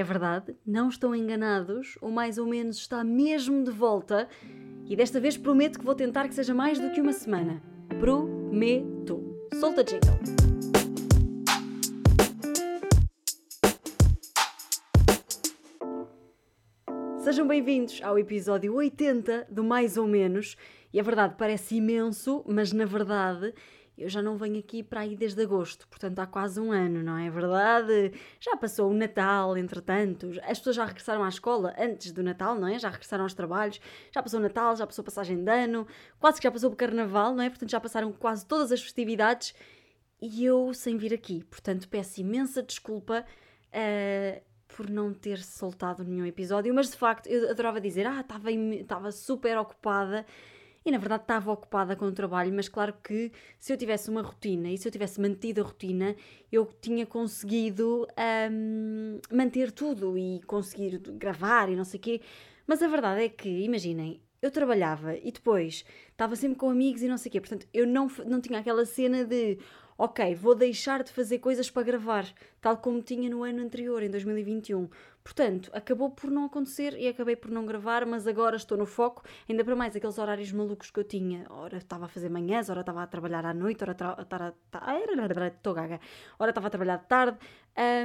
É 0.00 0.02
verdade, 0.02 0.56
não 0.66 0.88
estão 0.88 1.14
enganados, 1.14 1.98
ou 2.00 2.10
mais 2.10 2.38
ou 2.38 2.46
menos 2.46 2.78
está 2.78 3.04
mesmo 3.04 3.62
de 3.62 3.70
volta, 3.70 4.26
e 4.88 4.96
desta 4.96 5.20
vez 5.20 5.36
prometo 5.36 5.78
que 5.78 5.84
vou 5.84 5.94
tentar 5.94 6.26
que 6.26 6.34
seja 6.34 6.54
mais 6.54 6.80
do 6.80 6.90
que 6.90 7.02
uma 7.02 7.12
semana. 7.12 7.60
Prometo. 7.98 9.36
Solta 9.60 9.84
jingle. 9.84 10.18
Sejam 17.18 17.46
bem-vindos 17.46 18.00
ao 18.02 18.18
episódio 18.18 18.76
80 18.76 19.48
do 19.50 19.62
Mais 19.62 19.98
ou 19.98 20.06
Menos. 20.06 20.56
E 20.94 20.98
a 20.98 21.02
verdade 21.02 21.34
parece 21.36 21.76
imenso, 21.76 22.42
mas 22.48 22.72
na 22.72 22.86
verdade 22.86 23.52
eu 24.00 24.08
já 24.08 24.22
não 24.22 24.36
venho 24.36 24.58
aqui 24.58 24.82
para 24.82 25.00
aí 25.00 25.14
desde 25.14 25.42
agosto, 25.42 25.86
portanto 25.88 26.18
há 26.18 26.26
quase 26.26 26.60
um 26.60 26.72
ano, 26.72 27.02
não 27.02 27.16
é 27.18 27.30
verdade? 27.30 28.12
Já 28.40 28.56
passou 28.56 28.90
o 28.90 28.94
Natal, 28.94 29.56
entretanto, 29.56 30.30
as 30.42 30.58
pessoas 30.58 30.76
já 30.76 30.84
regressaram 30.84 31.22
à 31.22 31.28
escola 31.28 31.74
antes 31.78 32.12
do 32.12 32.22
Natal, 32.22 32.54
não 32.54 32.68
é? 32.68 32.78
Já 32.78 32.88
regressaram 32.88 33.24
aos 33.24 33.34
trabalhos, 33.34 33.80
já 34.12 34.22
passou 34.22 34.40
o 34.40 34.42
Natal, 34.42 34.74
já 34.76 34.86
passou 34.86 35.02
a 35.02 35.04
passagem 35.04 35.44
de 35.44 35.50
ano, 35.50 35.86
quase 36.18 36.38
que 36.38 36.44
já 36.44 36.50
passou 36.50 36.70
o 36.70 36.76
Carnaval, 36.76 37.34
não 37.34 37.42
é? 37.42 37.50
Portanto 37.50 37.70
já 37.70 37.80
passaram 37.80 38.12
quase 38.12 38.46
todas 38.46 38.72
as 38.72 38.82
festividades 38.82 39.54
e 40.20 40.44
eu 40.44 40.72
sem 40.74 40.96
vir 40.96 41.14
aqui, 41.14 41.44
portanto 41.44 41.88
peço 41.88 42.20
imensa 42.20 42.62
desculpa. 42.62 43.24
Uh, 43.68 44.50
por 44.76 44.88
não 44.88 45.12
ter 45.12 45.42
soltado 45.42 46.04
nenhum 46.04 46.24
episódio, 46.24 46.72
mas 46.72 46.90
de 46.90 46.96
facto 46.96 47.26
eu 47.26 47.50
adorava 47.50 47.80
dizer, 47.80 48.06
ah, 48.06 48.24
estava 48.80 49.10
super 49.10 49.58
ocupada 49.58 50.24
e 50.84 50.90
na 50.90 50.98
verdade 50.98 51.24
estava 51.24 51.52
ocupada 51.52 51.94
com 51.94 52.06
o 52.06 52.12
trabalho, 52.12 52.52
mas 52.52 52.68
claro 52.68 52.94
que 53.02 53.30
se 53.58 53.72
eu 53.72 53.76
tivesse 53.76 54.08
uma 54.08 54.22
rotina 54.22 54.70
e 54.70 54.78
se 54.78 54.88
eu 54.88 54.92
tivesse 54.92 55.20
mantido 55.20 55.60
a 55.60 55.64
rotina, 55.64 56.16
eu 56.50 56.66
tinha 56.80 57.04
conseguido 57.04 58.06
um, 58.50 59.20
manter 59.30 59.72
tudo 59.72 60.16
e 60.16 60.40
conseguir 60.46 60.98
gravar 60.98 61.68
e 61.68 61.76
não 61.76 61.84
sei 61.84 61.98
o 61.98 62.02
quê. 62.02 62.20
Mas 62.66 62.82
a 62.82 62.88
verdade 62.88 63.24
é 63.24 63.28
que, 63.28 63.48
imaginem, 63.48 64.20
eu 64.40 64.50
trabalhava 64.50 65.16
e 65.16 65.30
depois 65.30 65.84
estava 66.10 66.34
sempre 66.34 66.58
com 66.58 66.70
amigos 66.70 67.02
e 67.02 67.08
não 67.08 67.18
sei 67.18 67.28
o 67.28 67.32
quê, 67.32 67.40
portanto 67.40 67.66
eu 67.74 67.86
não, 67.86 68.10
não 68.26 68.40
tinha 68.40 68.58
aquela 68.58 68.86
cena 68.86 69.24
de 69.24 69.58
ok, 70.00 70.34
vou 70.34 70.54
deixar 70.54 71.02
de 71.02 71.12
fazer 71.12 71.40
coisas 71.40 71.70
para 71.70 71.82
gravar, 71.82 72.26
tal 72.58 72.78
como 72.78 73.02
tinha 73.02 73.28
no 73.28 73.44
ano 73.44 73.60
anterior, 73.60 74.02
em 74.02 74.08
2021. 74.08 74.88
Portanto, 75.22 75.70
acabou 75.74 76.10
por 76.10 76.30
não 76.30 76.46
acontecer 76.46 76.94
e 76.98 77.06
acabei 77.06 77.36
por 77.36 77.50
não 77.50 77.66
gravar, 77.66 78.06
mas 78.06 78.26
agora 78.26 78.56
estou 78.56 78.76
no 78.78 78.86
foco, 78.86 79.22
ainda 79.48 79.62
para 79.64 79.76
mais 79.76 79.94
aqueles 79.94 80.18
horários 80.18 80.50
malucos 80.50 80.90
que 80.90 80.98
eu 80.98 81.04
tinha. 81.04 81.46
Ora 81.50 81.76
estava 81.76 82.06
a 82.06 82.08
fazer 82.08 82.30
manhãs, 82.30 82.70
ora 82.70 82.80
estava 82.80 83.02
a 83.02 83.06
trabalhar 83.06 83.44
à 83.44 83.52
noite, 83.52 83.84
ora. 83.84 83.96
Estou 85.46 85.74
gaga. 85.74 86.00
Ora 86.38 86.50
estava 86.50 86.66
a 86.66 86.70
trabalhar 86.70 86.96
de 86.96 87.06
tarde. 87.06 87.38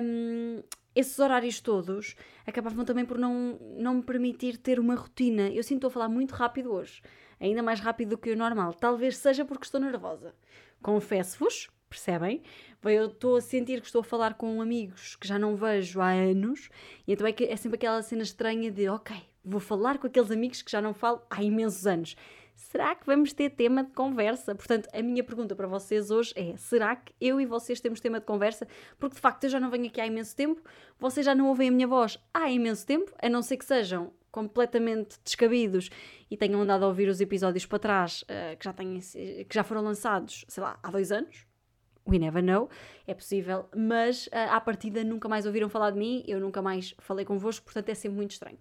Um, 0.03 0.61
esses 0.95 1.19
horários 1.19 1.59
todos 1.59 2.15
acabavam 2.47 2.85
também 2.85 3.05
por 3.05 3.17
não, 3.17 3.59
não 3.77 3.95
me 3.95 4.03
permitir 4.03 4.57
ter 4.57 4.79
uma 4.79 4.95
rotina. 4.95 5.49
Eu 5.49 5.63
sinto 5.63 5.87
a 5.87 5.89
falar 5.89 6.07
muito 6.07 6.33
rápido 6.33 6.71
hoje, 6.71 7.01
ainda 7.39 7.61
mais 7.61 7.79
rápido 7.79 8.09
do 8.09 8.17
que 8.17 8.31
o 8.31 8.37
normal. 8.37 8.73
Talvez 8.73 9.17
seja 9.17 9.43
porque 9.43 9.65
estou 9.65 9.79
nervosa. 9.79 10.33
Confesso-vos, 10.81 11.69
percebem? 11.95 12.41
Eu 12.83 13.07
estou 13.07 13.37
a 13.37 13.41
sentir 13.41 13.79
que 13.79 13.87
estou 13.87 14.01
a 14.01 14.03
falar 14.03 14.35
com 14.35 14.61
amigos 14.61 15.15
que 15.15 15.27
já 15.27 15.39
não 15.39 15.55
vejo 15.55 15.99
há 15.99 16.11
anos, 16.11 16.69
e 17.07 17.13
então 17.13 17.25
é, 17.25 17.31
que 17.31 17.45
é 17.45 17.55
sempre 17.55 17.77
aquela 17.77 18.01
cena 18.03 18.21
estranha 18.21 18.69
de, 18.69 18.87
ok, 18.87 19.15
vou 19.43 19.59
falar 19.59 19.97
com 19.97 20.05
aqueles 20.05 20.29
amigos 20.29 20.61
que 20.61 20.71
já 20.71 20.81
não 20.81 20.93
falo 20.93 21.21
há 21.29 21.41
imensos 21.41 21.87
anos. 21.87 22.15
Será 22.53 22.95
que 22.95 23.05
vamos 23.05 23.33
ter 23.33 23.49
tema 23.49 23.83
de 23.83 23.91
conversa? 23.91 24.55
Portanto, 24.55 24.87
a 24.93 25.01
minha 25.01 25.23
pergunta 25.23 25.55
para 25.55 25.67
vocês 25.67 26.09
hoje 26.09 26.31
é: 26.35 26.55
será 26.55 26.95
que 26.95 27.13
eu 27.19 27.39
e 27.41 27.45
vocês 27.45 27.81
temos 27.81 27.99
tema 27.99 28.19
de 28.19 28.25
conversa? 28.25 28.67
Porque 28.97 29.15
de 29.15 29.21
facto 29.21 29.43
eu 29.43 29.49
já 29.49 29.59
não 29.59 29.69
venho 29.69 29.87
aqui 29.87 29.99
há 29.99 30.07
imenso 30.07 30.35
tempo, 30.35 30.61
vocês 30.97 31.25
já 31.25 31.35
não 31.35 31.47
ouvem 31.47 31.67
a 31.67 31.71
minha 31.71 31.87
voz 31.87 32.17
há 32.33 32.49
imenso 32.49 32.85
tempo, 32.85 33.11
a 33.21 33.27
não 33.27 33.41
ser 33.41 33.57
que 33.57 33.65
sejam 33.65 34.13
completamente 34.31 35.17
descabidos 35.23 35.89
e 36.29 36.35
tenham 36.35 36.61
andado 36.61 36.83
a 36.83 36.87
ouvir 36.87 37.07
os 37.07 37.21
episódios 37.21 37.65
para 37.65 37.79
trás 37.79 38.23
uh, 38.23 38.57
que, 38.57 38.65
já 38.65 38.73
têm, 38.73 38.99
que 38.99 39.53
já 39.53 39.63
foram 39.63 39.81
lançados, 39.81 40.43
sei 40.49 40.61
lá, 40.61 40.77
há 40.83 40.91
dois 40.91 41.09
anos, 41.09 41.44
We 42.07 42.19
never 42.19 42.43
know, 42.43 42.69
é 43.07 43.13
possível, 43.15 43.67
mas 43.75 44.27
uh, 44.27 44.51
à 44.51 44.61
partida 44.61 45.03
nunca 45.03 45.27
mais 45.27 45.45
ouviram 45.45 45.67
falar 45.67 45.89
de 45.89 45.97
mim, 45.97 46.23
eu 46.27 46.39
nunca 46.39 46.61
mais 46.61 46.93
falei 46.99 47.25
convosco, 47.25 47.65
portanto 47.65 47.89
é 47.89 47.95
sempre 47.95 48.17
muito 48.17 48.31
estranho. 48.31 48.57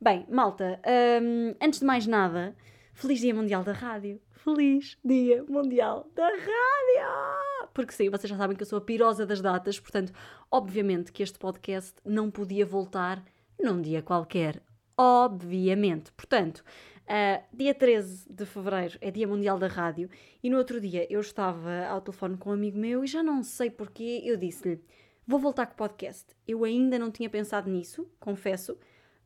Bem, 0.00 0.26
malta, 0.28 0.80
um, 1.22 1.54
antes 1.64 1.78
de 1.78 1.86
mais 1.86 2.08
nada, 2.08 2.56
Feliz 2.92 3.20
Dia 3.20 3.32
Mundial 3.32 3.62
da 3.62 3.72
Rádio. 3.72 4.20
Feliz 4.32 4.98
Dia 5.04 5.44
Mundial 5.48 6.10
da 6.12 6.26
Rádio! 6.26 7.68
Porque 7.72 7.92
sim, 7.92 8.10
vocês 8.10 8.28
já 8.28 8.36
sabem 8.36 8.56
que 8.56 8.64
eu 8.64 8.66
sou 8.66 8.78
a 8.78 8.82
pirosa 8.82 9.24
das 9.24 9.40
datas, 9.40 9.78
portanto, 9.78 10.12
obviamente 10.50 11.12
que 11.12 11.22
este 11.22 11.38
podcast 11.38 11.94
não 12.04 12.32
podia 12.32 12.66
voltar 12.66 13.24
num 13.60 13.80
dia 13.80 14.02
qualquer. 14.02 14.60
Obviamente. 14.96 16.10
Portanto, 16.12 16.64
Uh, 17.02 17.42
dia 17.52 17.74
13 17.74 18.32
de 18.32 18.46
fevereiro 18.46 18.96
é 19.00 19.10
Dia 19.10 19.26
Mundial 19.26 19.58
da 19.58 19.66
Rádio 19.66 20.08
e 20.42 20.48
no 20.48 20.56
outro 20.56 20.80
dia 20.80 21.06
eu 21.12 21.20
estava 21.20 21.86
ao 21.86 22.00
telefone 22.00 22.36
com 22.36 22.50
um 22.50 22.52
amigo 22.52 22.78
meu 22.78 23.02
e 23.04 23.06
já 23.06 23.22
não 23.22 23.42
sei 23.42 23.70
porquê 23.70 24.22
eu 24.24 24.36
disse-lhe: 24.36 24.80
Vou 25.26 25.38
voltar 25.38 25.66
com 25.66 25.74
o 25.74 25.76
podcast. 25.76 26.26
Eu 26.46 26.64
ainda 26.64 26.98
não 26.98 27.10
tinha 27.10 27.28
pensado 27.28 27.68
nisso, 27.68 28.08
confesso, 28.20 28.78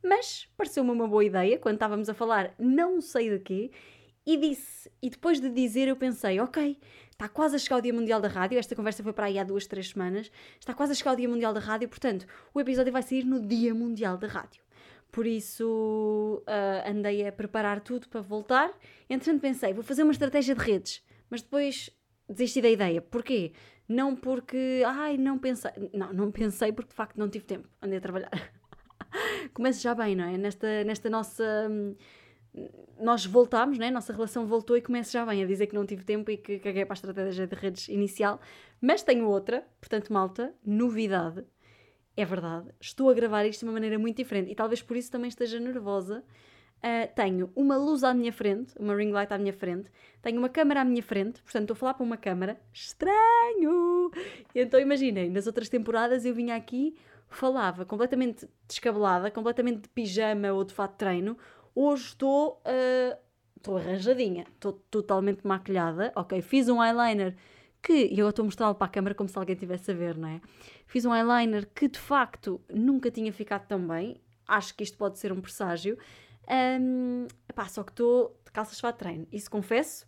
mas 0.03 0.47
pareceu-me 0.57 0.91
uma 0.91 1.07
boa 1.07 1.23
ideia 1.23 1.57
quando 1.59 1.75
estávamos 1.75 2.09
a 2.09 2.13
falar 2.13 2.53
não 2.57 2.99
sei 2.99 3.29
de 3.29 3.39
quê 3.39 3.71
e 4.25 4.35
disse. 4.35 4.91
E 5.01 5.09
depois 5.09 5.39
de 5.39 5.49
dizer 5.49 5.87
eu 5.87 5.95
pensei: 5.95 6.39
Ok, 6.39 6.77
está 7.11 7.29
quase 7.29 7.55
a 7.55 7.59
chegar 7.59 7.77
o 7.77 7.81
Dia 7.81 7.93
Mundial 7.93 8.19
da 8.19 8.27
Rádio. 8.27 8.59
Esta 8.59 8.75
conversa 8.75 9.01
foi 9.01 9.13
para 9.13 9.27
aí 9.27 9.39
há 9.39 9.43
duas, 9.43 9.65
três 9.65 9.89
semanas. 9.89 10.31
Está 10.59 10.73
quase 10.73 10.91
a 10.91 10.95
chegar 10.95 11.13
o 11.13 11.15
Dia 11.15 11.29
Mundial 11.29 11.53
da 11.53 11.59
Rádio, 11.59 11.87
portanto, 11.87 12.25
o 12.53 12.59
episódio 12.59 12.91
vai 12.91 13.01
sair 13.01 13.23
no 13.23 13.39
Dia 13.39 13.73
Mundial 13.73 14.17
da 14.17 14.27
Rádio. 14.27 14.66
Por 15.11 15.25
isso 15.25 16.43
uh, 16.47 16.89
andei 16.89 17.27
a 17.27 17.31
preparar 17.31 17.81
tudo 17.81 18.07
para 18.09 18.21
voltar. 18.21 18.71
Entretanto 19.09 19.41
pensei, 19.41 19.73
vou 19.73 19.83
fazer 19.83 20.03
uma 20.03 20.11
estratégia 20.11 20.53
de 20.53 20.61
redes, 20.61 21.03
mas 21.29 21.41
depois 21.41 21.89
desisti 22.29 22.61
da 22.61 22.69
ideia. 22.69 23.01
Porquê? 23.01 23.53
Não 23.87 24.15
porque, 24.15 24.83
ai, 24.85 25.17
não 25.17 25.37
pensei. 25.37 25.71
Não, 25.93 26.11
não 26.13 26.31
pensei 26.31 26.71
porque 26.71 26.89
de 26.89 26.95
facto 26.95 27.17
não 27.17 27.29
tive 27.29 27.45
tempo. 27.45 27.67
Andei 27.81 27.97
a 27.97 28.01
trabalhar. 28.01 28.31
Começa 29.53 29.79
já 29.79 29.95
bem, 29.95 30.15
não 30.15 30.25
é? 30.25 30.37
Nesta, 30.37 30.83
nesta 30.83 31.09
nossa. 31.09 31.43
Nós 32.99 33.25
voltámos, 33.25 33.77
né? 33.77 33.89
Nossa 33.91 34.11
relação 34.11 34.45
voltou 34.45 34.75
e 34.75 34.81
começa 34.81 35.11
já 35.11 35.25
bem 35.25 35.43
a 35.43 35.47
dizer 35.47 35.67
que 35.67 35.75
não 35.75 35.85
tive 35.85 36.03
tempo 36.03 36.29
e 36.31 36.37
que 36.37 36.59
caguei 36.59 36.85
para 36.85 36.93
a 36.93 36.95
estratégia 36.95 37.47
de 37.47 37.55
redes 37.55 37.87
inicial. 37.87 38.41
Mas 38.81 39.03
tenho 39.03 39.27
outra, 39.27 39.65
portanto, 39.79 40.11
malta, 40.11 40.53
novidade 40.65 41.45
é 42.17 42.25
verdade, 42.25 42.67
estou 42.81 43.09
a 43.11 43.13
gravar 43.13 43.45
isto 43.45 43.59
de 43.59 43.65
uma 43.65 43.73
maneira 43.73 43.99
muito 43.99 44.17
diferente 44.17 44.51
e 44.51 44.55
talvez 44.55 44.81
por 44.81 44.97
isso 44.97 45.11
também 45.11 45.29
esteja 45.29 45.59
nervosa. 45.59 46.23
Uh, 46.77 47.11
tenho 47.15 47.51
uma 47.55 47.77
luz 47.77 48.03
à 48.03 48.13
minha 48.13 48.33
frente, 48.33 48.73
uma 48.79 48.95
ring 48.95 49.11
light 49.11 49.31
à 49.31 49.37
minha 49.37 49.53
frente, 49.53 49.89
tenho 50.21 50.37
uma 50.37 50.49
câmera 50.49 50.81
à 50.81 50.85
minha 50.85 51.01
frente, 51.01 51.41
portanto 51.43 51.61
estou 51.63 51.73
a 51.73 51.77
falar 51.77 51.93
para 51.93 52.03
uma 52.03 52.17
câmera. 52.17 52.59
Estranho! 52.73 54.11
Então 54.53 54.79
imaginem, 54.79 55.29
nas 55.29 55.45
outras 55.45 55.69
temporadas 55.69 56.25
eu 56.25 56.33
vinha 56.33 56.55
aqui, 56.55 56.95
falava 57.29 57.85
completamente 57.85 58.49
descabelada, 58.67 59.29
completamente 59.29 59.81
de 59.81 59.89
pijama 59.89 60.51
ou 60.53 60.63
de 60.63 60.73
fato 60.73 60.93
de 60.93 60.97
treino. 60.97 61.37
Hoje 61.75 62.05
estou. 62.05 62.61
Uh, 62.65 63.17
estou 63.55 63.77
arranjadinha, 63.77 64.45
estou 64.53 64.73
totalmente 64.89 65.45
maquilhada, 65.45 66.11
ok? 66.15 66.41
Fiz 66.41 66.69
um 66.69 66.83
eyeliner 66.83 67.35
que, 67.81 68.07
e 68.11 68.19
eu 68.19 68.29
estou 68.29 68.43
a 68.43 68.45
mostrá-lo 68.45 68.75
para 68.75 68.87
a 68.87 68.89
câmera 68.89 69.15
como 69.15 69.29
se 69.29 69.37
alguém 69.37 69.53
estivesse 69.53 69.91
a 69.91 69.93
ver, 69.93 70.17
não 70.17 70.27
é? 70.27 70.41
Fiz 70.85 71.05
um 71.05 71.13
eyeliner 71.13 71.67
que 71.73 71.87
de 71.87 71.99
facto 71.99 72.61
nunca 72.69 73.09
tinha 73.11 73.31
ficado 73.31 73.67
tão 73.67 73.85
bem, 73.87 74.21
acho 74.47 74.75
que 74.75 74.83
isto 74.83 74.97
pode 74.97 75.19
ser 75.19 75.31
um 75.31 75.41
presságio. 75.41 75.97
Um, 76.49 77.27
epá, 77.49 77.67
só 77.67 77.83
que 77.83 77.91
estou 77.91 78.39
de 78.45 78.51
calças 78.51 78.77
de 78.77 78.93
treino, 78.93 79.27
isso 79.33 79.51
confesso, 79.51 80.07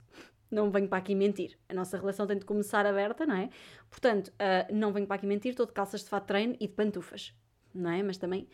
não 0.49 0.71
venho 0.71 0.87
para 0.87 0.97
aqui 0.97 1.13
mentir. 1.13 1.57
A 1.67 1.73
nossa 1.73 1.97
relação 1.97 2.25
tem 2.25 2.37
de 2.37 2.45
começar 2.45 2.85
aberta, 2.85 3.25
não 3.25 3.35
é? 3.35 3.49
Portanto, 3.89 4.29
uh, 4.29 4.73
não 4.73 4.91
venho 4.91 5.05
para 5.05 5.17
aqui 5.17 5.27
mentir, 5.27 5.51
estou 5.51 5.65
de 5.65 5.73
calças 5.73 6.01
de 6.01 6.09
fato 6.09 6.25
treino 6.25 6.55
e 6.59 6.67
de 6.67 6.73
pantufas, 6.73 7.33
não 7.73 7.91
é? 7.91 8.01
Mas 8.01 8.17
também, 8.17 8.47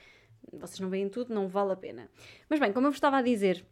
vocês 0.51 0.79
não 0.79 0.89
veem 0.89 1.09
tudo, 1.09 1.33
não 1.33 1.47
vale 1.47 1.73
a 1.73 1.75
pena. 1.75 2.09
Mas 2.49 2.59
bem, 2.59 2.73
como 2.73 2.87
eu 2.87 2.91
vos 2.91 2.97
estava 2.97 3.17
a 3.17 3.21
dizer, 3.21 3.65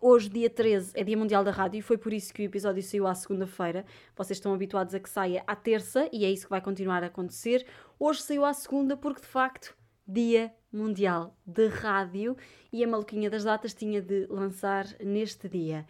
Hoje, 0.00 0.28
dia 0.28 0.50
13, 0.50 0.92
é 0.94 1.02
Dia 1.02 1.16
Mundial 1.16 1.44
da 1.44 1.50
Rádio 1.50 1.78
e 1.78 1.82
foi 1.82 1.96
por 1.96 2.12
isso 2.12 2.34
que 2.34 2.42
o 2.42 2.44
episódio 2.44 2.82
saiu 2.82 3.06
à 3.06 3.14
segunda-feira. 3.14 3.84
Vocês 4.16 4.36
estão 4.36 4.52
habituados 4.52 4.94
a 4.94 5.00
que 5.00 5.08
saia 5.08 5.42
à 5.46 5.56
terça 5.56 6.08
e 6.12 6.24
é 6.24 6.30
isso 6.30 6.44
que 6.44 6.50
vai 6.50 6.60
continuar 6.60 7.02
a 7.02 7.06
acontecer. 7.06 7.64
Hoje 7.98 8.22
saiu 8.22 8.44
à 8.44 8.52
segunda 8.52 8.96
porque, 8.96 9.22
de 9.22 9.26
facto, 9.26 9.74
Dia 10.06 10.52
Mundial 10.72 11.36
de 11.46 11.68
Rádio 11.68 12.36
e 12.72 12.84
a 12.84 12.86
maluquinha 12.88 13.30
das 13.30 13.44
datas 13.44 13.72
tinha 13.72 14.02
de 14.02 14.26
lançar 14.26 14.86
neste 15.00 15.48
dia. 15.48 15.86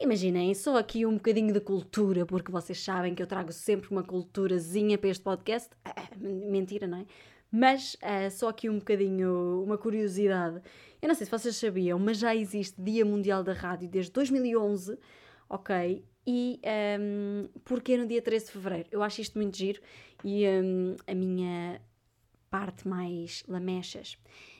Imaginem, 0.00 0.52
só 0.54 0.76
aqui 0.76 1.06
um 1.06 1.14
bocadinho 1.14 1.52
de 1.52 1.60
cultura, 1.60 2.26
porque 2.26 2.50
vocês 2.50 2.82
sabem 2.82 3.14
que 3.14 3.22
eu 3.22 3.26
trago 3.26 3.52
sempre 3.52 3.90
uma 3.90 4.02
culturazinha 4.02 4.98
para 4.98 5.10
este 5.10 5.22
podcast. 5.22 5.70
mentira, 6.18 6.86
não 6.86 6.98
é? 6.98 7.06
Mas 7.56 7.94
uh, 8.02 8.28
só 8.32 8.48
aqui 8.48 8.68
um 8.68 8.80
bocadinho, 8.80 9.62
uma 9.62 9.78
curiosidade. 9.78 10.60
Eu 11.00 11.06
não 11.06 11.14
sei 11.14 11.24
se 11.24 11.30
vocês 11.30 11.54
sabiam, 11.54 11.96
mas 12.00 12.18
já 12.18 12.34
existe 12.34 12.82
Dia 12.82 13.04
Mundial 13.04 13.44
da 13.44 13.52
Rádio 13.52 13.88
desde 13.88 14.10
2011, 14.10 14.98
ok? 15.48 16.04
E 16.26 16.60
um, 16.98 17.48
porquê 17.64 17.96
no 17.96 18.08
dia 18.08 18.20
13 18.20 18.46
de 18.46 18.50
fevereiro? 18.50 18.88
Eu 18.90 19.04
acho 19.04 19.20
isto 19.20 19.38
muito 19.38 19.56
giro 19.56 19.80
e 20.24 20.44
um, 20.48 20.96
a 21.06 21.14
minha 21.14 21.80
parte 22.50 22.88
mais 22.88 23.44
lamechas, 23.46 24.18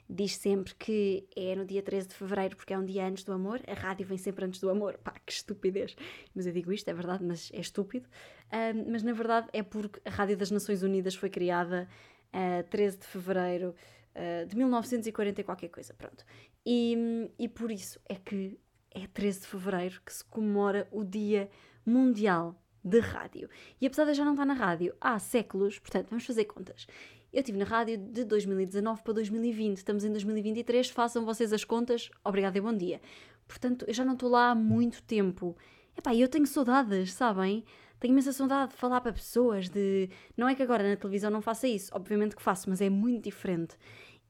diz 0.09 0.37
sempre 0.37 0.73
que 0.77 1.27
é 1.35 1.57
no 1.57 1.65
dia 1.65 1.83
13 1.83 2.09
de 2.09 2.15
fevereiro 2.15 2.55
porque 2.55 2.75
é 2.75 2.79
um 2.79 2.85
dia 2.85 3.09
antes 3.09 3.25
do 3.25 3.33
amor. 3.33 3.61
A 3.67 3.75
rádio 3.75 4.07
vem 4.07 4.19
sempre 4.19 4.45
antes 4.45 4.61
do 4.61 4.71
amor. 4.71 4.99
Pá, 5.03 5.15
que 5.27 5.33
estupidez. 5.33 5.97
Mas 6.33 6.47
eu 6.47 6.53
digo 6.53 6.73
isto, 6.73 6.89
é 6.89 6.95
verdade, 6.95 7.25
mas 7.25 7.51
é 7.53 7.59
estúpido. 7.59 8.07
Uh, 8.53 8.89
mas 8.89 9.03
na 9.03 9.13
verdade 9.13 9.49
é 9.53 9.65
porque 9.65 10.01
a 10.05 10.11
Rádio 10.11 10.37
das 10.37 10.53
Nações 10.53 10.85
Unidas 10.85 11.17
foi 11.17 11.29
criada 11.29 11.89
uh, 12.35 12.63
13 12.69 12.99
de 12.99 13.07
fevereiro 13.07 13.75
uh, 14.15 14.47
de 14.47 14.57
1940 14.57 15.41
e 15.41 15.45
qualquer 15.45 15.69
coisa. 15.69 15.95
Pronto. 15.95 16.25
E, 16.67 17.31
e 17.39 17.49
por 17.49 17.71
isso 17.71 18.01
é 18.09 18.17
que 18.17 18.59
é 18.91 19.07
13 19.07 19.41
de 19.41 19.47
fevereiro 19.47 20.03
que 20.05 20.13
se 20.13 20.25
comemora 20.25 20.89
o 20.91 21.05
Dia 21.05 21.49
Mundial 21.87 22.61
de 22.83 23.01
Rádio. 23.01 23.49
E 23.81 23.87
apesar 23.87 24.05
de 24.05 24.11
eu 24.11 24.15
já 24.15 24.25
não 24.25 24.33
estar 24.33 24.45
na 24.45 24.55
rádio 24.55 24.95
há 25.01 25.19
séculos, 25.19 25.79
portanto, 25.79 26.09
vamos 26.11 26.27
fazer 26.27 26.45
contas. 26.45 26.87
Eu 27.33 27.41
estive 27.41 27.59
na 27.59 27.65
rádio 27.65 27.99
de 27.99 28.25
2019 28.25 29.03
para 29.03 29.15
2020, 29.15 29.79
estamos 29.79 30.05
em 30.05 30.11
2023, 30.11 30.89
façam 30.91 31.25
vocês 31.25 31.53
as 31.53 31.65
contas, 31.65 32.11
obrigada 32.23 32.57
e 32.57 32.61
bom 32.61 32.73
dia. 32.73 33.01
Portanto, 33.49 33.85
eu 33.89 33.95
já 33.95 34.05
não 34.05 34.13
estou 34.13 34.31
lá 34.31 34.51
há 34.51 34.55
muito 34.55 35.03
tempo. 35.03 35.57
Epá, 35.97 36.15
eu 36.15 36.29
tenho 36.29 36.47
saudades, 36.47 37.13
sabem? 37.13 37.65
Tenho 38.05 38.13
imensa 38.13 38.35
saudade 38.35 38.73
de 38.73 38.77
falar 38.77 39.01
para 39.01 39.15
pessoas, 39.15 39.71
de... 39.71 40.11
Não 40.37 40.47
é 40.47 40.55
que 40.55 40.63
agora 40.63 40.87
na 40.87 40.95
televisão 40.95 41.31
não 41.31 41.41
faça 41.41 41.67
isso, 41.67 41.91
obviamente 41.95 42.37
que 42.37 42.43
faço, 42.43 42.69
mas 42.69 42.83
é 42.83 42.91
muito 42.91 43.25
diferente. 43.25 43.79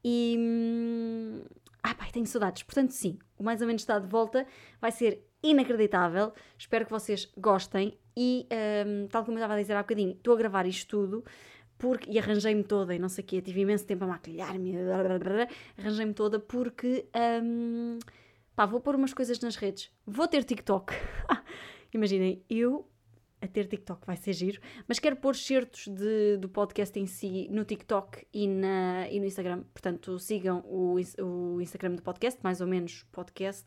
E... 0.04 0.36
Hum, 0.38 1.42
ah, 1.82 1.92
pai, 1.92 2.08
tenho 2.12 2.24
saudades. 2.24 2.62
Portanto, 2.62 2.92
sim, 2.92 3.18
o 3.36 3.42
Mais 3.42 3.60
ou 3.60 3.66
Menos 3.66 3.82
está 3.82 3.98
de 3.98 4.06
volta. 4.06 4.46
Vai 4.80 4.92
ser 4.92 5.26
inacreditável. 5.42 6.32
Espero 6.56 6.84
que 6.84 6.90
vocês 6.92 7.28
gostem. 7.36 7.98
E, 8.16 8.46
um, 8.86 9.08
tal 9.08 9.24
como 9.24 9.38
eu 9.38 9.40
estava 9.40 9.54
a 9.54 9.60
dizer 9.60 9.74
há 9.74 9.82
bocadinho, 9.82 10.12
estou 10.12 10.34
a 10.34 10.36
gravar 10.36 10.66
isto 10.66 10.88
tudo 10.88 11.24
porque, 11.76 12.08
e 12.08 12.16
arranjei-me 12.16 12.62
toda 12.62 12.94
e 12.94 12.98
não 13.00 13.08
sei 13.08 13.24
o 13.24 13.26
quê, 13.26 13.42
tive 13.42 13.62
imenso 13.62 13.84
tempo 13.84 14.04
a 14.04 14.06
maquilhar-me, 14.06 14.72
arranjei-me 15.76 16.14
toda 16.14 16.38
porque, 16.38 17.08
um, 17.42 17.98
pá, 18.54 18.66
vou 18.66 18.80
pôr 18.80 18.94
umas 18.94 19.12
coisas 19.12 19.40
nas 19.40 19.56
redes, 19.56 19.90
vou 20.06 20.28
ter 20.28 20.44
TikTok. 20.44 20.94
Imaginem, 21.92 22.40
eu 22.48 22.88
a 23.44 23.48
ter 23.48 23.66
TikTok 23.66 24.06
vai 24.06 24.16
ser 24.16 24.32
giro, 24.32 24.60
mas 24.88 24.98
quero 24.98 25.16
pôr 25.16 25.36
certos 25.36 25.86
de, 25.86 26.38
do 26.38 26.48
podcast 26.48 26.98
em 26.98 27.06
si 27.06 27.46
no 27.50 27.64
TikTok 27.64 28.26
e, 28.32 28.48
na, 28.48 29.06
e 29.10 29.20
no 29.20 29.26
Instagram. 29.26 29.64
Portanto, 29.72 30.18
sigam 30.18 30.64
o, 30.66 30.96
o 31.22 31.60
Instagram 31.60 31.96
do 31.96 32.02
podcast, 32.02 32.40
mais 32.42 32.60
ou 32.60 32.66
menos 32.66 33.04
podcast, 33.12 33.66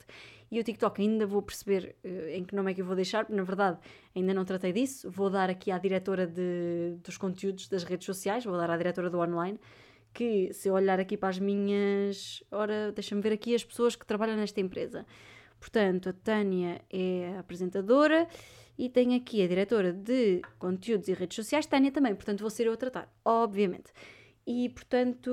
e 0.50 0.60
o 0.60 0.64
TikTok 0.64 1.02
ainda 1.02 1.28
vou 1.28 1.42
perceber 1.42 1.96
uh, 2.04 2.30
em 2.30 2.44
que 2.44 2.56
nome 2.56 2.72
é 2.72 2.74
que 2.74 2.82
eu 2.82 2.86
vou 2.86 2.96
deixar, 2.96 3.30
na 3.30 3.44
verdade 3.44 3.78
ainda 4.16 4.34
não 4.34 4.44
tratei 4.44 4.74
disso. 4.74 5.10
Vou 5.12 5.30
dar 5.30 5.50
aqui 5.50 5.70
à 5.70 5.78
diretora 5.78 6.26
de, 6.26 6.98
dos 7.04 7.18
conteúdos 7.18 7.68
das 7.68 7.84
redes 7.84 8.06
sociais, 8.06 8.44
vou 8.44 8.58
dar 8.58 8.72
à 8.72 8.78
diretora 8.78 9.10
do 9.10 9.20
online, 9.20 9.60
que 10.12 10.52
se 10.54 10.70
eu 10.70 10.74
olhar 10.74 11.00
aqui 11.00 11.16
para 11.16 11.30
as 11.30 11.38
minhas. 11.38 12.44
Ora, 12.52 12.92
deixa-me 12.92 13.22
ver 13.22 13.34
aqui 13.34 13.54
as 13.54 13.64
pessoas 13.64 13.96
que 13.96 14.06
trabalham 14.06 14.36
nesta 14.36 14.60
empresa. 14.60 15.06
Portanto, 15.60 16.10
a 16.10 16.14
Tânia 16.14 16.82
é 16.90 17.34
a 17.36 17.40
apresentadora 17.40 18.28
e 18.78 18.90
tenho 18.90 19.16
aqui 19.18 19.42
a 19.42 19.48
diretora 19.48 19.92
de 19.92 20.42
conteúdos 20.60 21.08
e 21.08 21.14
redes 21.14 21.36
sociais, 21.36 21.66
Tânia 21.66 21.92
também, 21.92 22.14
portanto 22.14 22.42
vou 22.42 22.50
ser 22.50 22.68
eu 22.68 22.74
a 22.74 22.78
tratar, 22.78 23.12
obviamente. 23.26 23.92
E 24.46 24.70
portanto, 24.70 25.32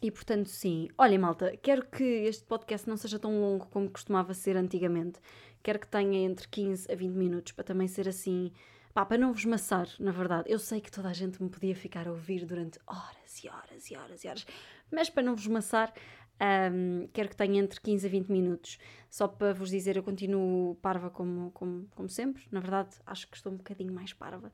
e 0.00 0.10
portanto 0.10 0.48
sim. 0.48 0.88
Olhem 0.96 1.18
malta, 1.18 1.56
quero 1.62 1.86
que 1.86 2.04
este 2.04 2.44
podcast 2.44 2.88
não 2.88 2.96
seja 2.96 3.18
tão 3.18 3.40
longo 3.40 3.66
como 3.66 3.90
costumava 3.90 4.32
ser 4.34 4.56
antigamente. 4.56 5.20
Quero 5.62 5.78
que 5.78 5.88
tenha 5.88 6.20
entre 6.20 6.48
15 6.48 6.90
a 6.90 6.94
20 6.94 7.12
minutos 7.12 7.52
para 7.52 7.64
também 7.64 7.88
ser 7.88 8.08
assim, 8.08 8.52
pá, 8.94 9.04
para 9.04 9.18
não 9.18 9.32
vos 9.32 9.44
maçar, 9.44 9.88
na 9.98 10.10
verdade. 10.10 10.50
Eu 10.50 10.58
sei 10.58 10.80
que 10.80 10.90
toda 10.90 11.08
a 11.08 11.12
gente 11.12 11.42
me 11.42 11.48
podia 11.48 11.74
ficar 11.74 12.08
a 12.08 12.10
ouvir 12.10 12.44
durante 12.46 12.78
horas 12.86 13.44
e 13.44 13.48
horas 13.48 13.90
e 13.90 13.96
horas 13.96 14.24
e 14.24 14.28
horas, 14.28 14.46
mas 14.90 15.10
para 15.10 15.22
não 15.22 15.34
vos 15.34 15.46
maçar, 15.46 15.92
um, 16.40 17.08
quero 17.12 17.28
que 17.28 17.36
tenha 17.36 17.60
entre 17.60 17.80
15 17.80 18.06
a 18.06 18.10
20 18.10 18.28
minutos. 18.28 18.78
Só 19.10 19.26
para 19.26 19.52
vos 19.52 19.70
dizer, 19.70 19.96
eu 19.96 20.02
continuo 20.02 20.76
parva 20.76 21.10
como, 21.10 21.50
como, 21.52 21.86
como 21.94 22.08
sempre. 22.08 22.44
Na 22.50 22.60
verdade, 22.60 22.96
acho 23.06 23.28
que 23.28 23.36
estou 23.36 23.52
um 23.52 23.56
bocadinho 23.56 23.92
mais 23.92 24.12
parva. 24.12 24.52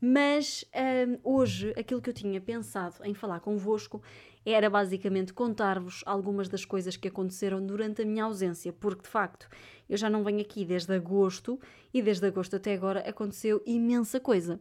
Mas 0.00 0.64
um, 0.74 1.18
hoje, 1.22 1.72
aquilo 1.78 2.02
que 2.02 2.10
eu 2.10 2.14
tinha 2.14 2.40
pensado 2.40 2.96
em 3.04 3.14
falar 3.14 3.40
convosco 3.40 4.02
era 4.44 4.68
basicamente 4.68 5.32
contar-vos 5.32 6.02
algumas 6.04 6.48
das 6.48 6.64
coisas 6.64 6.96
que 6.96 7.08
aconteceram 7.08 7.64
durante 7.64 8.02
a 8.02 8.04
minha 8.04 8.24
ausência, 8.24 8.72
porque 8.72 9.02
de 9.02 9.08
facto 9.08 9.48
eu 9.88 9.96
já 9.96 10.10
não 10.10 10.22
venho 10.22 10.40
aqui 10.40 10.64
desde 10.64 10.92
agosto 10.92 11.58
e 11.92 12.02
desde 12.02 12.26
agosto 12.26 12.56
até 12.56 12.74
agora 12.74 13.00
aconteceu 13.08 13.62
imensa 13.64 14.20
coisa. 14.20 14.60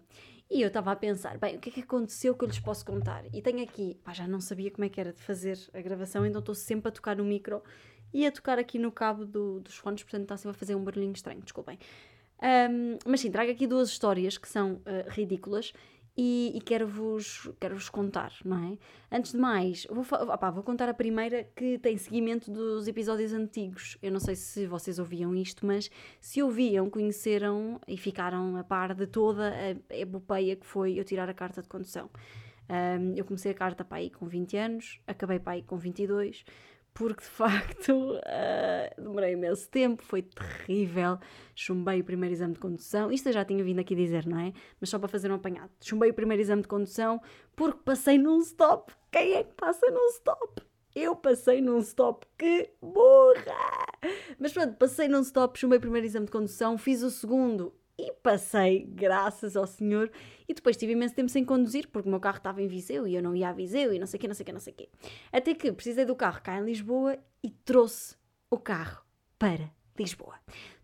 E 0.54 0.62
eu 0.62 0.68
estava 0.68 0.92
a 0.92 0.96
pensar, 0.96 1.36
bem, 1.40 1.56
o 1.56 1.60
que 1.60 1.70
é 1.70 1.74
que 1.74 1.80
aconteceu 1.82 2.36
que 2.36 2.44
eu 2.44 2.48
lhes 2.48 2.60
posso 2.60 2.86
contar? 2.86 3.26
E 3.34 3.42
tenho 3.42 3.64
aqui, 3.64 3.98
pá, 4.04 4.14
já 4.14 4.28
não 4.28 4.40
sabia 4.40 4.70
como 4.70 4.86
é 4.86 4.90
que 4.90 5.02
era 5.02 5.12
de 5.12 5.20
fazer 5.20 5.58
a 5.74 5.82
gravação, 5.82 6.24
então 6.28 6.38
estou 6.38 6.54
sempre 6.54 6.90
a 6.90 6.92
tocar 6.92 7.16
no 7.16 7.24
micro 7.24 7.64
e 8.14 8.24
a 8.28 8.32
tocar 8.32 8.60
aqui 8.60 8.78
no 8.78 8.92
cabo 8.92 9.26
do, 9.26 9.62
dos 9.62 9.76
fones, 9.76 10.04
portanto 10.04 10.22
está 10.22 10.38
sempre 10.38 10.56
a 10.56 10.60
fazer 10.60 10.76
um 10.76 10.84
barulhinho 10.84 11.12
estranho, 11.12 11.42
desculpem. 11.42 11.80
Um, 12.40 13.00
mas 13.04 13.22
sim, 13.22 13.32
trago 13.32 13.50
aqui 13.50 13.66
duas 13.66 13.90
histórias 13.90 14.38
que 14.38 14.48
são 14.48 14.74
uh, 14.74 15.10
ridículas 15.10 15.74
e, 16.16 16.52
e 16.56 16.62
quero-vos 16.62 17.50
quero 17.60 17.76
-vos 17.76 17.90
contar, 17.90 18.32
não 18.46 18.58
é? 18.64 18.78
Antes 19.12 19.32
de 19.32 19.38
mais, 19.38 19.86
vou, 19.90 20.04
vou 20.04 20.64
contar 20.64 20.88
a 20.88 20.94
primeira 20.94 21.44
que 21.56 21.78
tem 21.80 21.98
seguimento 21.98 22.52
dos 22.52 22.88
episódios 22.88 23.34
antigos. 23.34 23.98
Eu 24.02 24.12
não 24.12 24.20
sei 24.20 24.36
se 24.36 24.68
vocês 24.68 25.00
ouviam 25.00 25.36
isto, 25.36 25.66
mas 25.66 25.90
se 26.20 26.42
ouviam, 26.42 26.90
conheceram 26.90 27.80
e 27.88 27.98
ficaram 27.98 28.58
a 28.58 28.64
par 28.64 28.94
de 28.94 29.08
toda 29.08 29.54
a 29.90 29.98
epopeia 29.98 30.56
que 30.56 30.66
foi 30.66 31.00
eu 31.00 31.04
tirar 31.04 31.30
a 31.30 31.34
carta 31.34 31.62
de 31.62 31.68
condução. 31.68 32.10
Um, 32.70 33.14
eu 33.16 33.26
comecei 33.26 33.52
a 33.52 33.56
carta 33.56 33.84
para 33.84 33.98
aí 33.98 34.10
com 34.10 34.26
20 34.26 34.58
anos, 34.58 35.00
acabei 35.06 35.40
para 35.40 35.54
aí 35.54 35.64
com 35.64 35.78
22 35.78 36.46
porque 36.94 37.24
de 37.24 37.30
facto 37.30 37.92
uh, 37.92 38.22
demorei 39.02 39.34
imenso 39.34 39.68
tempo, 39.70 40.04
foi 40.04 40.22
terrível. 40.22 41.18
Chumbei 41.56 42.02
o 42.02 42.04
primeiro 42.04 42.34
exame 42.34 42.54
de 42.54 42.60
condução. 42.60 43.12
Isto 43.12 43.30
eu 43.30 43.34
já 43.34 43.46
tinha 43.46 43.64
vindo 43.64 43.80
aqui 43.80 43.96
dizer, 43.96 44.26
não 44.26 44.40
é? 44.40 44.54
Mas 44.80 44.90
só 44.90 45.00
para 45.00 45.08
fazer 45.08 45.32
um 45.32 45.36
apanhado. 45.36 45.72
Chumbei 45.82 46.12
o 46.12 46.14
primeiro 46.14 46.42
exame 46.42 46.62
de 46.62 46.68
condução 46.68 47.22
porque 47.56 47.80
passei 47.84 48.18
num 48.18 48.40
stop. 48.40 48.94
Quem 49.12 49.34
é 49.34 49.44
que 49.44 49.54
passa 49.54 49.90
num 49.90 50.10
stop? 50.10 50.62
Eu 50.96 51.16
passei 51.16 51.60
num 51.60 51.80
stop, 51.80 52.28
que 52.38 52.70
burra! 52.80 53.88
Mas 54.38 54.54
pronto, 54.54 54.76
passei 54.76 55.08
num 55.08 55.22
stop, 55.22 55.58
chumbei 55.58 55.80
o 55.80 55.82
primeiro 55.82 56.06
exame 56.06 56.28
de 56.28 56.32
condução, 56.32 56.78
fiz 56.78 57.02
o 57.02 57.10
segundo 57.10 57.74
e 57.98 58.12
passei, 58.24 58.86
graças 58.86 59.56
ao 59.56 59.68
Senhor. 59.68 60.12
E 60.48 60.54
depois 60.54 60.78
tive 60.78 60.94
imenso 60.94 61.16
tempo 61.16 61.30
sem 61.30 61.46
conduzir, 61.46 61.88
porque 61.90 62.08
o 62.08 62.12
meu 62.12 62.20
carro 62.20 62.38
estava 62.38 62.62
em 62.62 62.68
Viseu 62.68 63.08
e 63.08 63.16
eu 63.16 63.22
não 63.22 63.36
ia 63.36 63.50
a 63.50 63.54
Viseu 63.54 63.94
e 63.94 64.00
não 64.00 64.08
sei 64.08 64.18
o 64.18 64.22
quê, 64.22 64.28
não 64.28 64.36
sei 64.36 64.44
o 64.44 64.46
quê, 64.46 64.52
não 64.52 64.60
sei 64.60 64.74
o 64.74 64.76
quê. 64.76 64.90
Até 65.32 65.54
que 65.54 65.72
precisei 65.72 66.06
do 66.06 66.16
carro 66.16 66.42
cá 66.42 66.58
em 66.60 66.64
Lisboa 66.64 67.18
e 67.44 67.50
trouxe 67.50 68.16
o 68.50 68.58
carro 68.58 69.04
para 69.38 69.72
Lisboa. 69.98 70.36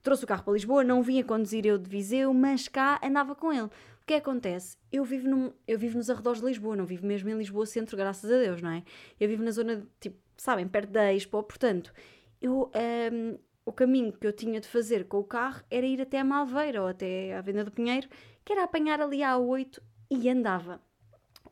Trouxe 0.02 0.24
o 0.24 0.28
carro 0.28 0.44
para 0.44 0.54
Lisboa, 0.54 0.84
não 0.84 1.02
vinha 1.02 1.24
conduzir 1.24 1.66
eu 1.66 1.78
de 1.78 1.90
Viseu, 1.90 2.34
mas 2.34 2.68
cá 2.68 3.00
andava 3.04 3.36
com 3.36 3.52
ele. 3.52 3.66
O 3.68 4.06
que 4.06 4.14
acontece? 4.14 4.78
Eu 4.92 5.04
vivo, 5.04 5.28
num, 5.28 5.52
eu 5.68 5.78
vivo 5.78 5.98
nos 5.98 6.10
arredores 6.10 6.40
de 6.40 6.48
Lisboa, 6.48 6.76
não 6.76 6.86
vivo 6.86 7.06
mesmo 7.06 7.30
em 7.30 7.38
Lisboa 7.38 7.66
centro, 7.66 7.96
graças 7.98 8.32
a 8.32 8.38
Deus, 8.38 8.62
não 8.62 8.72
é? 8.72 8.84
Eu 9.20 9.28
vivo 9.28 9.44
na 9.44 9.52
zona, 9.52 9.88
tipo, 10.00 10.18
sabem, 10.38 10.68
perto 10.68 10.92
da 10.92 11.14
Expo, 11.14 11.44
portanto, 11.44 11.94
eu 12.42 12.72
um, 13.12 13.38
o 13.70 13.72
caminho 13.72 14.12
que 14.12 14.26
eu 14.26 14.34
tinha 14.34 14.60
de 14.60 14.68
fazer 14.68 15.08
com 15.08 15.20
o 15.20 15.24
carro 15.24 15.62
era 15.70 15.86
ir 15.86 16.02
até 16.02 16.20
a 16.20 16.24
Malveira 16.24 16.82
ou 16.82 16.88
até 16.88 17.38
à 17.38 17.42
Venda 17.42 17.64
do 17.64 17.70
Pinheiro, 17.70 18.10
que 18.44 18.52
era 18.52 18.64
apanhar 18.64 19.00
ali 19.00 19.22
a 19.22 19.38
8 19.38 19.80
e 20.10 20.28
andava. 20.28 20.82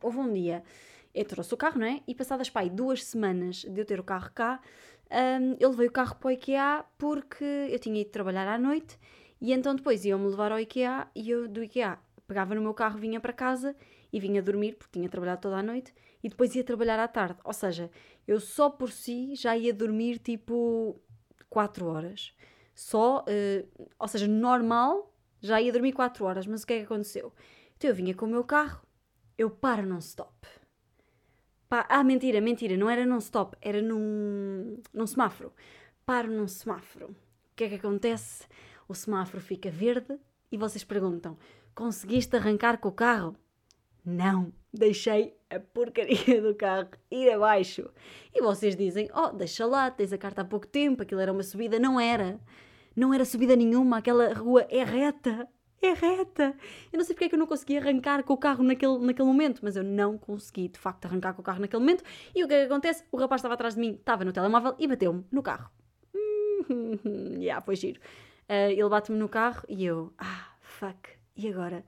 Houve 0.02 0.18
um 0.18 0.32
dia, 0.32 0.64
eu 1.14 1.24
trouxe 1.24 1.54
o 1.54 1.56
carro, 1.56 1.78
não 1.78 1.86
é? 1.86 2.00
E 2.08 2.16
passadas 2.16 2.50
pai 2.50 2.68
duas 2.68 3.04
semanas 3.04 3.58
de 3.58 3.80
eu 3.80 3.84
ter 3.84 4.00
o 4.00 4.02
carro 4.02 4.32
cá, 4.34 4.60
um, 5.12 5.56
eu 5.60 5.70
levei 5.70 5.86
o 5.86 5.92
carro 5.92 6.16
para 6.16 6.26
o 6.26 6.30
IKEA 6.32 6.84
porque 6.98 7.44
eu 7.44 7.78
tinha 7.78 8.00
ido 8.00 8.10
trabalhar 8.10 8.48
à 8.48 8.58
noite 8.58 8.98
e 9.40 9.52
então 9.52 9.76
depois 9.76 10.04
iam-me 10.04 10.28
levar 10.28 10.50
ao 10.50 10.58
IKEA 10.58 11.06
e 11.14 11.30
eu 11.30 11.46
do 11.46 11.62
IKEA 11.62 12.00
pegava 12.26 12.52
no 12.52 12.60
meu 12.60 12.74
carro, 12.74 12.98
vinha 12.98 13.20
para 13.20 13.32
casa 13.32 13.76
e 14.12 14.18
vinha 14.18 14.42
dormir 14.42 14.74
porque 14.74 14.98
tinha 14.98 15.08
trabalhado 15.08 15.40
toda 15.40 15.56
a 15.58 15.62
noite 15.62 15.94
e 16.20 16.28
depois 16.28 16.52
ia 16.56 16.64
trabalhar 16.64 16.98
à 16.98 17.06
tarde. 17.06 17.38
Ou 17.44 17.52
seja, 17.52 17.88
eu 18.26 18.40
só 18.40 18.68
por 18.68 18.90
si 18.90 19.36
já 19.36 19.56
ia 19.56 19.72
dormir 19.72 20.18
tipo 20.18 21.00
4 21.48 21.86
horas. 21.86 22.34
Só, 22.74 23.20
uh, 23.20 23.86
ou 23.98 24.08
seja, 24.08 24.28
normal, 24.28 25.12
já 25.40 25.60
ia 25.60 25.72
dormir 25.72 25.92
4 25.92 26.24
horas, 26.24 26.46
mas 26.46 26.62
o 26.62 26.66
que 26.66 26.74
é 26.74 26.78
que 26.78 26.84
aconteceu? 26.84 27.32
Então 27.76 27.90
eu 27.90 27.94
vinha 27.94 28.14
com 28.14 28.26
o 28.26 28.28
meu 28.28 28.44
carro, 28.44 28.82
eu 29.36 29.50
paro 29.50 29.86
num 29.86 29.98
stop. 29.98 30.32
Ah, 31.70 32.02
mentira, 32.02 32.40
mentira, 32.40 32.76
não 32.76 32.88
era 32.88 33.04
num 33.04 33.18
stop, 33.18 33.56
era 33.60 33.82
num, 33.82 34.80
num 34.92 35.06
semáforo. 35.06 35.52
Paro 36.06 36.30
num 36.30 36.48
semáforo. 36.48 37.08
O 37.08 37.54
que 37.54 37.64
é 37.64 37.68
que 37.68 37.74
acontece? 37.74 38.46
O 38.88 38.94
semáforo 38.94 39.42
fica 39.42 39.70
verde 39.70 40.18
e 40.50 40.56
vocês 40.56 40.82
perguntam: 40.82 41.36
conseguiste 41.74 42.34
arrancar 42.36 42.78
com 42.78 42.88
o 42.88 42.92
carro? 42.92 43.36
Não, 44.08 44.50
deixei 44.72 45.36
a 45.50 45.60
porcaria 45.60 46.40
do 46.40 46.54
carro 46.54 46.88
ir 47.10 47.30
abaixo. 47.30 47.90
E 48.34 48.40
vocês 48.40 48.74
dizem: 48.74 49.10
Oh, 49.14 49.28
deixa 49.28 49.66
lá, 49.66 49.90
tens 49.90 50.14
a 50.14 50.18
carta 50.18 50.40
há 50.40 50.44
pouco 50.46 50.66
tempo, 50.66 51.02
aquilo 51.02 51.20
era 51.20 51.30
uma 51.30 51.42
subida. 51.42 51.78
Não 51.78 52.00
era. 52.00 52.40
Não 52.96 53.12
era 53.12 53.24
subida 53.26 53.54
nenhuma, 53.54 53.98
aquela 53.98 54.32
rua 54.32 54.66
é 54.70 54.82
reta. 54.82 55.46
é 55.82 55.92
reta. 55.92 56.56
Eu 56.90 56.96
não 56.96 57.04
sei 57.04 57.14
porque 57.14 57.26
é 57.26 57.28
que 57.28 57.34
eu 57.34 57.38
não 57.38 57.46
consegui 57.46 57.76
arrancar 57.76 58.22
com 58.24 58.32
o 58.32 58.36
carro 58.38 58.64
naquele, 58.64 58.98
naquele 58.98 59.28
momento, 59.28 59.60
mas 59.62 59.76
eu 59.76 59.84
não 59.84 60.16
consegui, 60.16 60.68
de 60.68 60.78
facto, 60.78 61.04
arrancar 61.04 61.34
com 61.34 61.42
o 61.42 61.44
carro 61.44 61.60
naquele 61.60 61.80
momento. 61.80 62.02
E 62.34 62.42
o 62.42 62.48
que 62.48 62.54
é 62.54 62.60
que 62.66 62.72
acontece? 62.72 63.04
O 63.12 63.18
rapaz 63.18 63.40
estava 63.40 63.54
atrás 63.54 63.74
de 63.74 63.80
mim, 63.80 63.92
estava 63.92 64.24
no 64.24 64.32
telemóvel 64.32 64.74
e 64.78 64.86
bateu-me 64.88 65.22
no 65.30 65.42
carro. 65.42 65.70
Yeah, 67.38 67.60
foi 67.64 67.76
giro. 67.76 68.00
Uh, 68.48 68.72
ele 68.72 68.88
bate-me 68.88 69.18
no 69.18 69.28
carro 69.28 69.64
e 69.68 69.84
eu, 69.84 70.12
ah, 70.18 70.48
fuck, 70.60 71.10
e 71.36 71.48
agora? 71.48 71.84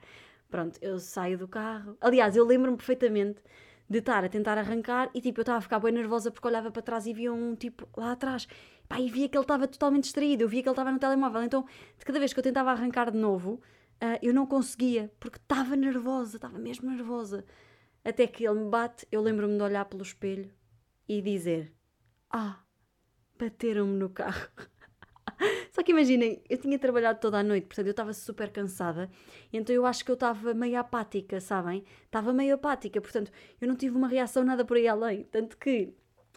Pronto, 0.51 0.79
eu 0.83 0.99
saio 0.99 1.39
do 1.39 1.47
carro. 1.47 1.97
Aliás, 2.01 2.37
eu 2.37 2.45
lembro-me 2.45 2.77
perfeitamente 2.77 3.41
de 3.89 3.99
estar 3.99 4.25
a 4.25 4.29
tentar 4.29 4.59
arrancar 4.59 5.11
e 5.15 5.21
tipo, 5.21 5.41
eu 5.41 5.43
estava 5.43 5.59
a 5.59 5.61
ficar 5.61 5.79
bem 5.81 5.93
nervosa 5.93 6.31
porque 6.31 6.47
olhava 6.47 6.71
para 6.71 6.83
trás 6.83 7.07
e 7.07 7.13
via 7.13 7.33
um 7.33 7.55
tipo 7.55 7.89
lá 7.97 8.13
atrás. 8.13 8.47
Pá, 8.89 9.01
e 9.01 9.09
via 9.09 9.29
que 9.29 9.37
ele 9.37 9.45
estava 9.45 9.69
totalmente 9.69 10.05
distraído, 10.05 10.43
eu 10.43 10.49
via 10.49 10.63
que 10.63 10.69
ele 10.69 10.73
estava 10.73 10.91
no 10.91 10.99
telemóvel. 10.99 11.43
Então, 11.43 11.65
de 11.97 12.05
cada 12.05 12.19
vez 12.19 12.33
que 12.33 12.39
eu 12.39 12.43
tentava 12.43 12.71
arrancar 12.73 13.11
de 13.11 13.19
novo, 13.19 13.55
uh, 14.03 14.19
eu 14.21 14.35
não 14.35 14.47
conseguia, 14.47 15.13
porque 15.21 15.39
estava 15.39 15.77
nervosa, 15.77 16.37
estava 16.37 16.59
mesmo 16.59 16.91
nervosa. 16.91 17.45
Até 18.05 18.27
que 18.27 18.45
ele 18.45 18.61
me 18.61 18.71
bate, 18.71 19.07
eu 19.13 19.21
lembro-me 19.21 19.57
de 19.57 19.63
olhar 19.63 19.85
pelo 19.85 20.03
espelho 20.03 20.51
e 21.09 21.23
dizer: 21.23 21.73
Ah, 22.31 22.61
bateram-me 23.39 23.97
no 23.97 24.11
carro. 24.11 24.49
Só 25.73 25.83
que 25.83 25.93
imaginem, 25.93 26.43
eu 26.49 26.59
tinha 26.59 26.79
trabalhado 26.79 27.19
toda 27.19 27.39
a 27.39 27.43
noite, 27.43 27.67
portanto 27.67 27.87
eu 27.87 27.93
estava 27.93 28.13
super 28.13 28.51
cansada, 28.51 29.11
então 29.53 29.75
eu 29.75 29.87
acho 29.87 30.05
que 30.05 30.11
eu 30.11 30.15
estava 30.15 30.55
meio 30.55 30.79
apática, 30.79 31.41
sabem? 31.41 31.85
Estava 32.05 32.33
meio 32.33 32.55
apática, 32.55 33.01
portanto 33.01 33.33
eu 33.61 33.67
não 33.69 33.75
tive 33.77 33.97
uma 33.97 34.09
reação 34.09 34.45
nada 34.45 34.65
por 34.65 34.77
aí 34.77 34.87
além. 34.87 35.25
Tanto 35.25 35.57
que, 35.57 35.95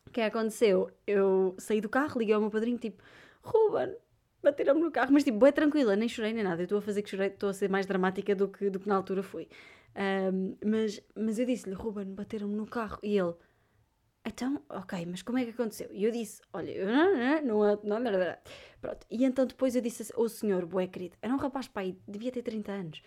o 0.07 0.11
que 0.11 0.21
aconteceu? 0.21 0.89
Eu 1.05 1.55
saí 1.57 1.81
do 1.81 1.89
carro, 1.89 2.19
liguei 2.19 2.33
ao 2.33 2.41
meu 2.41 2.49
padrinho, 2.49 2.77
tipo, 2.77 3.03
Ruben, 3.41 3.95
bateram-me 4.41 4.81
no 4.81 4.91
carro, 4.91 5.11
mas 5.13 5.23
tipo, 5.23 5.45
é 5.45 5.51
tranquila, 5.51 5.95
nem 5.95 6.07
chorei 6.07 6.33
nem 6.33 6.43
nada. 6.43 6.61
Eu 6.61 6.65
estou 6.65 6.79
a 6.79 6.81
fazer 6.81 7.01
que 7.01 7.09
chorei, 7.09 7.27
estou 7.27 7.49
a 7.49 7.53
ser 7.53 7.69
mais 7.69 7.85
dramática 7.85 8.35
do 8.35 8.47
que, 8.47 8.69
do 8.69 8.79
que 8.79 8.87
na 8.87 8.95
altura 8.95 9.23
fui. 9.23 9.47
Um, 9.95 10.55
mas, 10.65 11.01
mas 11.15 11.39
eu 11.39 11.45
disse-lhe, 11.45 11.75
Ruben, 11.75 12.05
bateram-me 12.13 12.55
no 12.55 12.65
carro. 12.65 12.99
E 13.03 13.17
ele, 13.17 13.33
então, 14.25 14.61
ok, 14.69 15.05
mas 15.05 15.21
como 15.21 15.37
é 15.37 15.45
que 15.45 15.51
aconteceu? 15.51 15.89
E 15.91 16.03
eu 16.03 16.11
disse, 16.11 16.41
olha, 16.53 16.71
eu 16.71 16.87
não, 16.87 17.41
não, 17.41 17.79
não, 17.83 17.99
não, 17.99 18.37
pronto. 18.81 19.05
E 19.09 19.25
então 19.25 19.45
depois 19.45 19.75
eu 19.75 19.81
disse 19.81 20.11
ao 20.15 20.29
senhor, 20.29 20.65
bué 20.65 20.87
querido, 20.87 21.17
era 21.21 21.33
um 21.33 21.37
rapaz, 21.37 21.67
pai, 21.67 21.97
devia 22.07 22.31
ter 22.31 22.41
30 22.41 22.71
anos. 22.71 23.01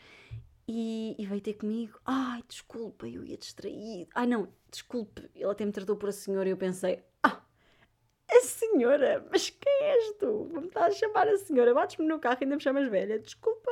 E, 0.69 1.15
e 1.19 1.27
veio 1.27 1.41
ter 1.41 1.55
comigo, 1.55 1.99
ai, 2.05 2.43
desculpa, 2.49 3.07
eu 3.07 3.25
ia 3.25 3.37
distraído. 3.37 4.11
Ai 4.15 4.27
não, 4.27 4.49
desculpe, 4.71 5.31
ele 5.35 5.51
até 5.51 5.65
me 5.65 5.73
tratou 5.73 5.97
por 5.97 6.09
a 6.09 6.13
senhora 6.13 6.49
e 6.49 6.53
eu 6.53 6.57
pensei, 6.57 7.03
a 8.29 8.41
senhora, 8.41 9.27
mas 9.31 9.51
quem 9.51 9.83
és 9.83 10.13
tu? 10.19 10.49
Vou-me 10.51 10.67
estar 10.69 10.87
a 10.87 10.91
chamar 10.91 11.29
a 11.29 11.39
senhora, 11.39 11.73
bates-me 11.73 12.07
no 12.07 12.19
carro 12.19 12.39
e 12.41 12.45
ainda 12.45 12.57
me 12.57 12.63
chamas 12.63 12.89
velha, 12.89 13.19
desculpa. 13.19 13.71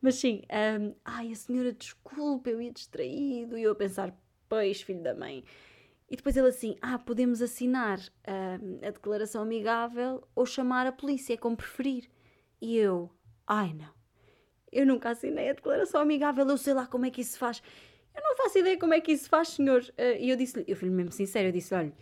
Mas 0.00 0.16
sim, 0.16 0.42
um, 0.80 0.94
ai, 1.04 1.32
a 1.32 1.34
senhora, 1.34 1.72
desculpa, 1.72 2.50
eu 2.50 2.60
ia 2.60 2.72
distraído. 2.72 3.56
E 3.56 3.62
eu 3.62 3.72
a 3.72 3.74
pensar, 3.74 4.14
pois, 4.48 4.80
filho 4.82 5.02
da 5.02 5.14
mãe. 5.14 5.44
E 6.08 6.16
depois 6.16 6.36
ele 6.36 6.48
assim, 6.48 6.76
ah, 6.82 6.98
podemos 6.98 7.40
assinar 7.40 7.98
um, 8.28 8.86
a 8.86 8.90
declaração 8.90 9.42
amigável 9.42 10.26
ou 10.34 10.44
chamar 10.44 10.86
a 10.86 10.92
polícia, 10.92 11.34
é 11.34 11.36
como 11.36 11.56
preferir. 11.56 12.10
E 12.60 12.76
eu, 12.76 13.10
ai 13.46 13.72
não, 13.72 13.92
eu 14.70 14.86
nunca 14.86 15.10
assinei 15.10 15.50
a 15.50 15.54
declaração 15.54 16.00
amigável, 16.00 16.46
eu 16.46 16.58
sei 16.58 16.74
lá 16.74 16.86
como 16.86 17.06
é 17.06 17.10
que 17.10 17.20
isso 17.20 17.38
faz. 17.38 17.62
Eu 18.14 18.22
não 18.22 18.36
faço 18.36 18.58
ideia 18.58 18.78
como 18.78 18.94
é 18.94 19.00
que 19.00 19.12
isso 19.12 19.28
faz, 19.28 19.48
senhor. 19.48 19.82
Uh, 19.98 20.18
e 20.20 20.30
eu 20.30 20.36
disse-lhe, 20.36 20.64
eu 20.68 20.76
fui 20.76 20.88
mesmo 20.88 21.10
sincero, 21.10 21.48
eu 21.48 21.52
disse, 21.52 21.74
olha, 21.74 21.92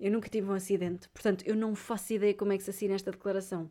eu 0.00 0.10
nunca 0.10 0.28
tive 0.28 0.48
um 0.48 0.54
acidente, 0.54 1.08
portanto, 1.08 1.44
eu 1.46 1.54
não 1.54 1.74
faço 1.74 2.12
ideia 2.12 2.34
como 2.34 2.52
é 2.52 2.56
que 2.56 2.62
se 2.62 2.70
assina 2.70 2.94
esta 2.94 3.10
declaração. 3.10 3.70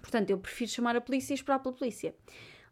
Portanto, 0.00 0.30
eu 0.30 0.38
prefiro 0.38 0.70
chamar 0.70 0.96
a 0.96 1.00
polícia 1.00 1.32
e 1.32 1.36
esperar 1.36 1.60
pela 1.60 1.74
polícia. 1.74 2.14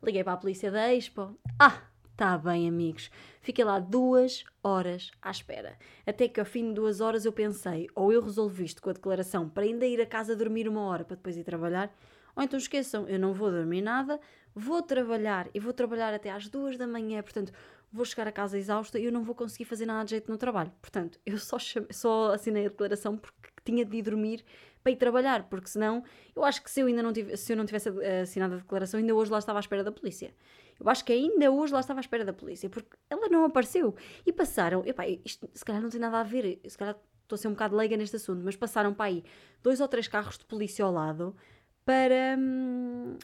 Liguei 0.02 0.24
para 0.24 0.32
a 0.32 0.36
polícia 0.36 0.70
da 0.70 0.92
Expo. 0.92 1.38
Ah, 1.58 1.89
tá 2.20 2.36
bem, 2.36 2.68
amigos. 2.68 3.10
Fiquei 3.40 3.64
lá 3.64 3.78
duas 3.78 4.44
horas 4.62 5.10
à 5.22 5.30
espera. 5.30 5.78
Até 6.06 6.28
que 6.28 6.38
ao 6.38 6.44
fim 6.44 6.68
de 6.68 6.74
duas 6.74 7.00
horas 7.00 7.24
eu 7.24 7.32
pensei, 7.32 7.88
ou 7.94 8.12
eu 8.12 8.20
resolvo 8.20 8.62
isto 8.62 8.82
com 8.82 8.90
a 8.90 8.92
declaração 8.92 9.48
para 9.48 9.62
ainda 9.62 9.86
ir 9.86 10.02
a 10.02 10.04
casa 10.04 10.36
dormir 10.36 10.68
uma 10.68 10.82
hora 10.82 11.02
para 11.02 11.16
depois 11.16 11.34
ir 11.34 11.44
trabalhar, 11.44 11.90
ou 12.36 12.42
então 12.42 12.58
esqueçam, 12.58 13.08
eu 13.08 13.18
não 13.18 13.32
vou 13.32 13.50
dormir 13.50 13.80
nada, 13.80 14.20
vou 14.54 14.82
trabalhar 14.82 15.48
e 15.54 15.58
vou 15.58 15.72
trabalhar 15.72 16.12
até 16.12 16.30
às 16.30 16.46
duas 16.46 16.76
da 16.76 16.86
manhã, 16.86 17.22
portanto, 17.22 17.54
vou 17.90 18.04
chegar 18.04 18.28
a 18.28 18.32
casa 18.32 18.58
exausta 18.58 18.98
e 18.98 19.06
eu 19.06 19.12
não 19.12 19.24
vou 19.24 19.34
conseguir 19.34 19.64
fazer 19.64 19.86
nada 19.86 20.04
de 20.04 20.10
jeito 20.10 20.30
no 20.30 20.36
trabalho. 20.36 20.70
Portanto, 20.82 21.18
eu 21.24 21.38
só, 21.38 21.56
só 21.90 22.34
assinei 22.34 22.66
a 22.66 22.68
declaração 22.68 23.16
porque 23.16 23.39
tinha 23.70 23.84
de 23.84 23.96
ir 23.96 24.02
dormir 24.02 24.44
para 24.82 24.92
ir 24.92 24.96
trabalhar, 24.96 25.48
porque 25.48 25.68
senão, 25.68 26.02
eu 26.34 26.44
acho 26.44 26.62
que 26.62 26.70
se 26.70 26.80
eu 26.80 26.86
ainda 26.86 27.02
não 27.02 27.12
tivesse, 27.12 27.44
se 27.44 27.52
eu 27.52 27.56
não 27.56 27.66
tivesse 27.66 27.88
assinado 28.22 28.54
a 28.54 28.56
declaração, 28.58 28.98
ainda 28.98 29.14
hoje 29.14 29.30
lá 29.30 29.38
estava 29.38 29.58
à 29.58 29.60
espera 29.60 29.84
da 29.84 29.92
polícia. 29.92 30.34
Eu 30.78 30.88
acho 30.88 31.04
que 31.04 31.12
ainda 31.12 31.50
hoje 31.50 31.72
lá 31.72 31.80
estava 31.80 32.00
à 32.00 32.02
espera 32.02 32.24
da 32.24 32.32
polícia, 32.32 32.70
porque 32.70 32.96
ela 33.10 33.28
não 33.28 33.44
apareceu. 33.44 33.94
E 34.24 34.32
passaram, 34.32 34.82
epá, 34.86 35.06
isto 35.06 35.48
se 35.52 35.64
calhar 35.64 35.82
não 35.82 35.90
tem 35.90 36.00
nada 36.00 36.20
a 36.20 36.22
ver, 36.22 36.60
se 36.66 36.78
calhar 36.78 36.96
estou 37.22 37.36
a 37.36 37.38
ser 37.38 37.48
um 37.48 37.52
bocado 37.52 37.76
leiga 37.76 37.96
neste 37.96 38.16
assunto, 38.16 38.42
mas 38.42 38.56
passaram 38.56 38.94
para 38.94 39.06
aí 39.06 39.24
dois 39.62 39.80
ou 39.80 39.86
três 39.88 40.08
carros 40.08 40.38
de 40.38 40.44
polícia 40.46 40.84
ao 40.84 40.92
lado 40.92 41.36
para, 41.84 42.36
hum, 42.38 43.16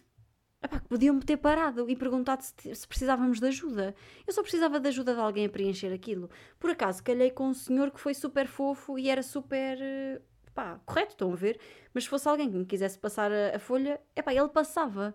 podiam-me 0.88 1.23
ter 1.23 1.37
parado 1.37 1.88
e 1.88 1.97
perguntado 1.97 2.43
se, 2.43 2.75
se, 2.75 2.87
precisávamos 2.87 3.41
de 3.41 3.47
ajuda. 3.47 3.95
Eu 4.26 4.33
só 4.33 4.43
precisava 4.43 4.81
de 4.81 4.88
ajuda 4.88 5.15
de 5.15 5.21
alguém 5.21 5.47
a 5.47 5.49
preencher 5.49 5.93
aquilo. 5.93 6.31
Por 6.59 6.71
acaso, 6.71 7.03
calhei 7.03 7.31
com 7.31 7.49
um 7.49 7.55
senhor 7.55 7.91
que 7.91 8.00
foi 8.00 8.15
super 8.15 8.47
fofo 8.47 8.99
e 8.99 9.09
era 9.09 9.23
super. 9.23 9.79
Pá, 10.57 10.81
correto, 10.87 11.13
estão 11.13 11.31
a 11.31 11.37
ver? 11.37 11.61
Mas 11.93 12.05
se 12.05 12.11
fosse 12.11 12.27
alguém 12.27 12.51
que 12.51 12.57
me 12.57 12.65
quisesse 12.65 12.99
passar 12.99 13.31
a, 13.31 13.57
a 13.57 13.59
folha, 13.59 14.01
epá, 14.17 14.33
ele 14.33 14.49
passava. 14.49 15.15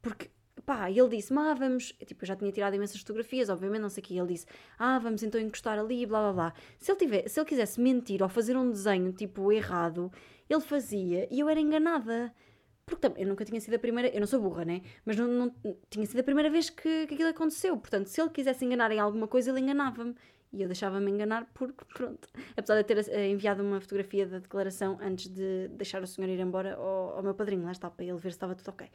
Porque, 0.00 0.30
pá, 0.64 0.90
ele 0.90 1.08
disse, 1.08 1.30
ah, 1.34 1.52
vamos. 1.52 1.92
Tipo, 2.06 2.24
eu 2.24 2.26
já 2.26 2.34
tinha 2.34 2.50
tirado 2.50 2.74
imensas 2.74 2.98
fotografias, 2.98 3.50
obviamente, 3.50 3.82
não 3.82 3.90
sei 3.90 4.02
o 4.02 4.06
que. 4.06 4.18
Ele 4.18 4.28
disse, 4.28 4.46
ah, 4.78 4.98
vamos 4.98 5.22
então 5.22 5.38
encostar 5.38 5.78
ali, 5.78 6.06
blá 6.06 6.20
blá 6.20 6.32
blá. 6.32 6.54
Se 6.78 6.90
ele, 6.90 6.98
tiver, 7.00 7.28
se 7.28 7.38
ele 7.38 7.46
quisesse 7.46 7.78
mentir 7.78 8.22
ou 8.22 8.30
fazer 8.30 8.56
um 8.56 8.70
desenho, 8.70 9.12
tipo, 9.12 9.52
errado, 9.52 10.10
ele 10.48 10.60
fazia 10.62 11.28
e 11.30 11.38
eu 11.38 11.50
era 11.50 11.60
enganada. 11.60 12.34
Porque 12.86 13.02
também, 13.02 13.24
eu 13.24 13.28
nunca 13.28 13.44
tinha 13.44 13.60
sido 13.60 13.74
a 13.74 13.78
primeira, 13.78 14.08
eu 14.08 14.20
não 14.20 14.26
sou 14.26 14.40
burra, 14.40 14.64
né? 14.64 14.80
Mas 15.04 15.18
não, 15.18 15.28
não 15.28 15.54
tinha 15.90 16.06
sido 16.06 16.20
a 16.20 16.22
primeira 16.22 16.48
vez 16.48 16.70
que, 16.70 17.06
que 17.06 17.12
aquilo 17.14 17.28
aconteceu. 17.28 17.76
Portanto, 17.76 18.06
se 18.06 18.18
ele 18.22 18.30
quisesse 18.30 18.64
enganar 18.64 18.90
em 18.90 18.98
alguma 18.98 19.28
coisa, 19.28 19.50
ele 19.50 19.60
enganava-me. 19.60 20.14
E 20.52 20.62
eu 20.62 20.68
deixava-me 20.68 21.10
enganar 21.10 21.50
porque, 21.54 21.84
pronto. 21.94 22.28
Apesar 22.56 22.74
de 22.74 22.80
eu 22.80 22.84
ter 22.84 22.98
uh, 22.98 23.20
enviado 23.20 23.62
uma 23.62 23.80
fotografia 23.80 24.26
da 24.26 24.38
declaração 24.38 24.98
antes 25.00 25.28
de 25.28 25.68
deixar 25.68 26.02
o 26.02 26.06
senhor 26.06 26.28
ir 26.28 26.40
embora 26.40 26.74
ao, 26.74 27.16
ao 27.16 27.22
meu 27.22 27.34
padrinho, 27.34 27.64
lá 27.64 27.72
está, 27.72 27.90
para 27.90 28.04
ele 28.04 28.16
ver 28.16 28.30
se 28.30 28.36
estava 28.36 28.54
tudo 28.54 28.68
ok. 28.68 28.88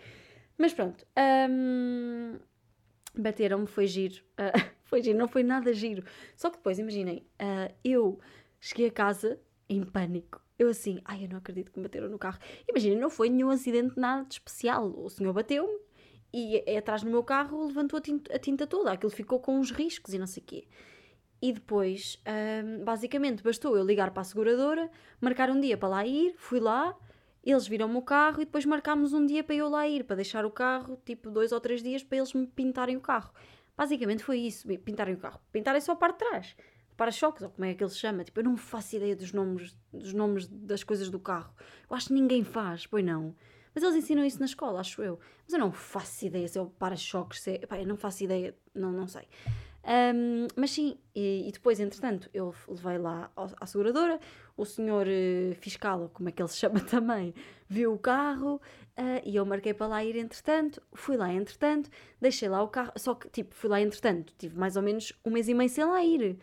Mas 0.57 0.73
pronto. 0.73 1.05
Um, 1.49 2.37
Bateram-me, 3.15 3.67
foi 3.67 3.85
giro. 3.87 4.23
Uh, 4.33 4.71
foi 4.85 5.01
giro, 5.01 5.17
não 5.17 5.27
foi 5.27 5.43
nada 5.43 5.71
giro. 5.73 6.03
Só 6.35 6.49
que 6.49 6.57
depois, 6.57 6.79
imaginem, 6.79 7.25
uh, 7.41 7.73
eu 7.83 8.19
cheguei 8.59 8.87
a 8.87 8.91
casa 8.91 9.39
em 9.69 9.83
pânico 9.83 10.43
eu 10.57 10.69
assim, 10.69 10.99
ai, 11.05 11.25
eu 11.25 11.29
não 11.29 11.37
acredito 11.37 11.71
que 11.71 11.79
me 11.79 11.83
bateram 11.83 12.09
no 12.09 12.19
carro. 12.19 12.39
Imagina, 12.67 12.99
não 12.99 13.09
foi 13.09 13.29
nenhum 13.29 13.49
acidente 13.49 13.99
nada 13.99 14.23
de 14.25 14.35
especial. 14.35 14.93
O 14.97 15.09
senhor 15.09 15.33
bateu-me 15.33 15.79
e 16.31 16.63
é 16.65 16.77
atrás 16.77 17.03
do 17.03 17.09
meu 17.09 17.23
carro 17.23 17.67
levantou 17.67 17.97
a 17.97 18.01
tinta, 18.01 18.35
a 18.35 18.39
tinta, 18.39 18.67
toda. 18.67 18.91
Aquilo 18.91 19.11
ficou 19.11 19.39
com 19.39 19.59
uns 19.59 19.71
riscos 19.71 20.13
e 20.13 20.19
não 20.19 20.27
sei 20.27 20.41
o 20.43 20.45
quê. 20.45 20.67
E 21.45 21.51
depois, 21.51 22.23
basicamente, 22.85 23.43
bastou 23.43 23.75
eu 23.75 23.83
ligar 23.83 24.11
para 24.11 24.21
a 24.21 24.23
seguradora, 24.23 24.89
marcar 25.19 25.49
um 25.49 25.59
dia 25.59 25.77
para 25.77 25.89
lá 25.89 26.07
ir, 26.07 26.33
fui 26.37 26.61
lá, 26.61 26.97
eles 27.43 27.67
viram-me 27.67 27.97
o 27.97 28.01
carro 28.01 28.41
e 28.41 28.45
depois 28.45 28.65
marcámos 28.65 29.11
um 29.11 29.25
dia 29.25 29.43
para 29.43 29.55
eu 29.55 29.67
lá 29.67 29.85
ir, 29.85 30.05
para 30.05 30.15
deixar 30.15 30.45
o 30.45 30.49
carro, 30.49 30.97
tipo 31.03 31.29
dois 31.29 31.51
ou 31.51 31.59
três 31.59 31.83
dias, 31.83 32.01
para 32.01 32.19
eles 32.19 32.33
me 32.33 32.47
pintarem 32.47 32.95
o 32.95 33.01
carro. 33.01 33.33
Basicamente 33.75 34.23
foi 34.23 34.37
isso, 34.39 34.65
pintarem 34.85 35.15
o 35.15 35.17
carro. 35.17 35.41
Pintarem 35.51 35.81
só 35.81 35.91
a 35.91 35.95
parte 35.97 36.19
de 36.19 36.29
trás 36.29 36.55
para-choques, 36.95 37.41
ou 37.41 37.49
como 37.49 37.65
é 37.65 37.73
que 37.73 37.83
ele 37.83 37.89
se 37.89 37.97
chama. 37.97 38.23
Tipo, 38.23 38.39
eu 38.39 38.43
não 38.45 38.55
faço 38.55 38.95
ideia 38.95 39.13
dos 39.13 39.33
nomes, 39.33 39.75
dos 39.91 40.13
nomes 40.13 40.47
das 40.47 40.81
coisas 40.81 41.09
do 41.09 41.19
carro. 41.19 41.53
Eu 41.89 41.95
acho 41.97 42.07
que 42.07 42.13
ninguém 42.13 42.45
faz, 42.45 42.87
pois 42.87 43.03
não. 43.03 43.35
Mas 43.75 43.83
eles 43.83 43.95
ensinam 43.97 44.23
isso 44.23 44.39
na 44.39 44.45
escola, 44.45 44.79
acho 44.79 45.01
eu. 45.01 45.19
Mas 45.43 45.53
eu 45.53 45.59
não 45.59 45.73
faço 45.73 46.25
ideia 46.25 46.47
se 46.47 46.57
é 46.57 46.61
o 46.61 46.67
para-choques, 46.67 47.41
se 47.41 47.51
é... 47.51 47.55
Epá, 47.55 47.79
eu 47.79 47.87
não 47.87 47.97
faço 47.97 48.23
ideia, 48.23 48.55
não, 48.73 48.93
não 48.93 49.07
sei. 49.07 49.27
Um, 49.85 50.47
mas 50.55 50.71
sim, 50.71 50.97
e, 51.13 51.47
e, 51.47 51.51
depois, 51.51 51.79
entretanto, 51.79 52.29
eu 52.33 52.53
levei 52.67 52.97
lá 52.97 53.29
à 53.35 53.65
seguradora, 53.65 54.19
o 54.55 54.63
senhor 54.63 55.05
uh, 55.07 55.55
fiscal, 55.55 56.09
como 56.13 56.29
é 56.29 56.31
que 56.31 56.41
ele 56.41 56.49
se 56.49 56.57
chama 56.57 56.79
também, 56.89 57.33
viu 57.67 57.93
o 57.93 57.99
carro 57.99 58.55
uh, 58.97 59.21
e 59.25 59.35
eu 59.35 59.45
marquei 59.45 59.73
para 59.73 59.87
lá 59.87 60.03
ir 60.03 60.15
entretanto, 60.15 60.81
fui 60.93 61.17
lá 61.17 61.33
entretanto, 61.33 61.89
deixei 62.21 62.47
lá 62.47 62.63
o 62.63 62.69
carro, 62.69 62.93
só 62.95 63.13
que 63.13 63.29
tipo, 63.29 63.53
fui 63.53 63.69
lá 63.69 63.81
entretanto, 63.81 64.33
tive 64.37 64.57
mais 64.57 64.77
ou 64.77 64.81
menos 64.81 65.11
um 65.25 65.31
mês 65.31 65.49
e 65.49 65.53
meio 65.53 65.69
sem 65.69 65.83
lá 65.83 66.01
ir 66.03 66.39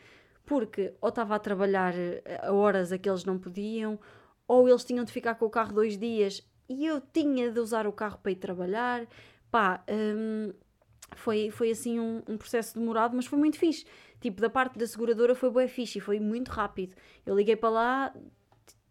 porque 0.50 0.94
ou 1.00 1.10
estava 1.10 1.36
a 1.36 1.38
trabalhar 1.38 1.94
eh, 1.96 2.40
a 2.42 2.52
horas 2.52 2.90
a 2.90 2.98
que 2.98 3.08
eles 3.08 3.24
não 3.24 3.38
podiam, 3.38 4.00
ou 4.48 4.68
eles 4.68 4.84
tinham 4.84 5.04
de 5.04 5.12
ficar 5.12 5.36
com 5.36 5.46
o 5.46 5.50
carro 5.50 5.72
dois 5.72 5.96
dias 5.96 6.42
e 6.68 6.86
eu 6.86 7.00
tinha 7.00 7.52
de 7.52 7.60
usar 7.60 7.86
o 7.86 7.92
carro 7.92 8.18
para 8.20 8.32
ir 8.32 8.36
trabalhar. 8.36 9.06
Pá, 9.48 9.84
hum, 9.88 10.52
foi, 11.16 11.50
foi 11.50 11.70
assim 11.70 11.98
um, 11.98 12.22
um, 12.28 12.36
processo 12.36 12.78
demorado, 12.78 13.14
mas 13.16 13.26
foi 13.26 13.38
muito 13.38 13.58
fixe. 13.58 13.84
Tipo, 14.20 14.40
da 14.40 14.50
parte 14.50 14.78
da 14.78 14.86
seguradora 14.86 15.34
foi 15.34 15.50
bem 15.50 15.68
fixe 15.68 15.98
e 15.98 16.00
foi 16.00 16.20
muito 16.20 16.48
rápido. 16.50 16.94
Eu 17.24 17.36
liguei 17.36 17.56
para 17.56 17.70
lá, 17.70 18.14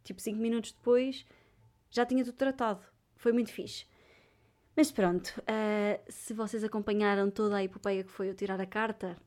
tipo, 0.04 0.22
5 0.22 0.38
minutos 0.38 0.72
depois, 0.72 1.26
já 1.90 2.06
tinha 2.06 2.24
tudo 2.24 2.36
tratado. 2.36 2.82
Foi 3.16 3.32
muito 3.32 3.52
fixe. 3.52 3.86
Mas 4.76 4.92
pronto, 4.92 5.28
uh, 5.42 6.02
se 6.08 6.34
vocês 6.34 6.64
acompanharam 6.64 7.30
toda 7.30 7.58
a 7.58 7.64
epopeia 7.64 8.04
que 8.04 8.12
foi 8.12 8.30
eu 8.30 8.34
tirar 8.34 8.62
a 8.62 8.66
carta, 8.66 9.18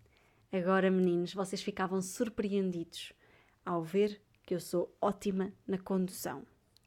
agora, 0.51 0.91
meninos, 0.91 1.35
vocês 1.35 1.63
ficavam 1.63 2.01
surpreendidos 2.01 3.13
ao 3.65 3.83
ver 3.83 4.21
que 4.45 4.55
eu 4.55 4.61
sou 4.61 4.95
ótima 5.01 5.53
na 5.67 5.79
condução. 5.79 6.45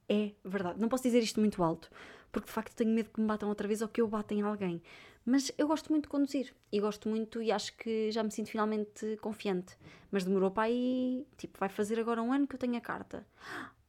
É 0.10 0.32
verdade. 0.44 0.80
Não 0.80 0.90
posso 0.90 1.04
dizer 1.04 1.20
isto 1.20 1.40
muito 1.40 1.64
alto, 1.64 1.90
porque 2.36 2.48
de 2.48 2.52
facto 2.52 2.76
tenho 2.76 2.92
medo 2.92 3.10
que 3.12 3.22
me 3.22 3.26
batam 3.26 3.48
outra 3.48 3.66
vez 3.66 3.82
ou 3.82 3.88
que 3.88 4.02
eu 4.02 4.08
bata 4.10 4.34
em 4.34 4.42
alguém. 4.42 4.82
Mas 5.26 5.54
eu 5.58 5.70
gosto 5.70 5.90
muito 5.90 6.04
de 6.04 6.10
conduzir 6.10 6.54
e 6.70 6.82
gosto 6.82 7.08
muito 7.08 7.42
e 7.42 7.50
acho 7.50 7.76
que 7.78 8.12
já 8.12 8.22
me 8.22 8.30
sinto 8.30 8.50
finalmente 8.50 9.16
confiante. 9.22 9.78
Mas 10.12 10.26
demorou 10.26 10.52
para 10.52 10.64
aí, 10.64 11.26
tipo, 11.38 11.58
vai 11.58 11.70
fazer 11.70 11.98
agora 11.98 12.22
um 12.22 12.34
ano 12.34 12.46
que 12.46 12.56
eu 12.56 12.60
tenho 12.60 12.76
a 12.76 12.82
carta. 12.82 13.26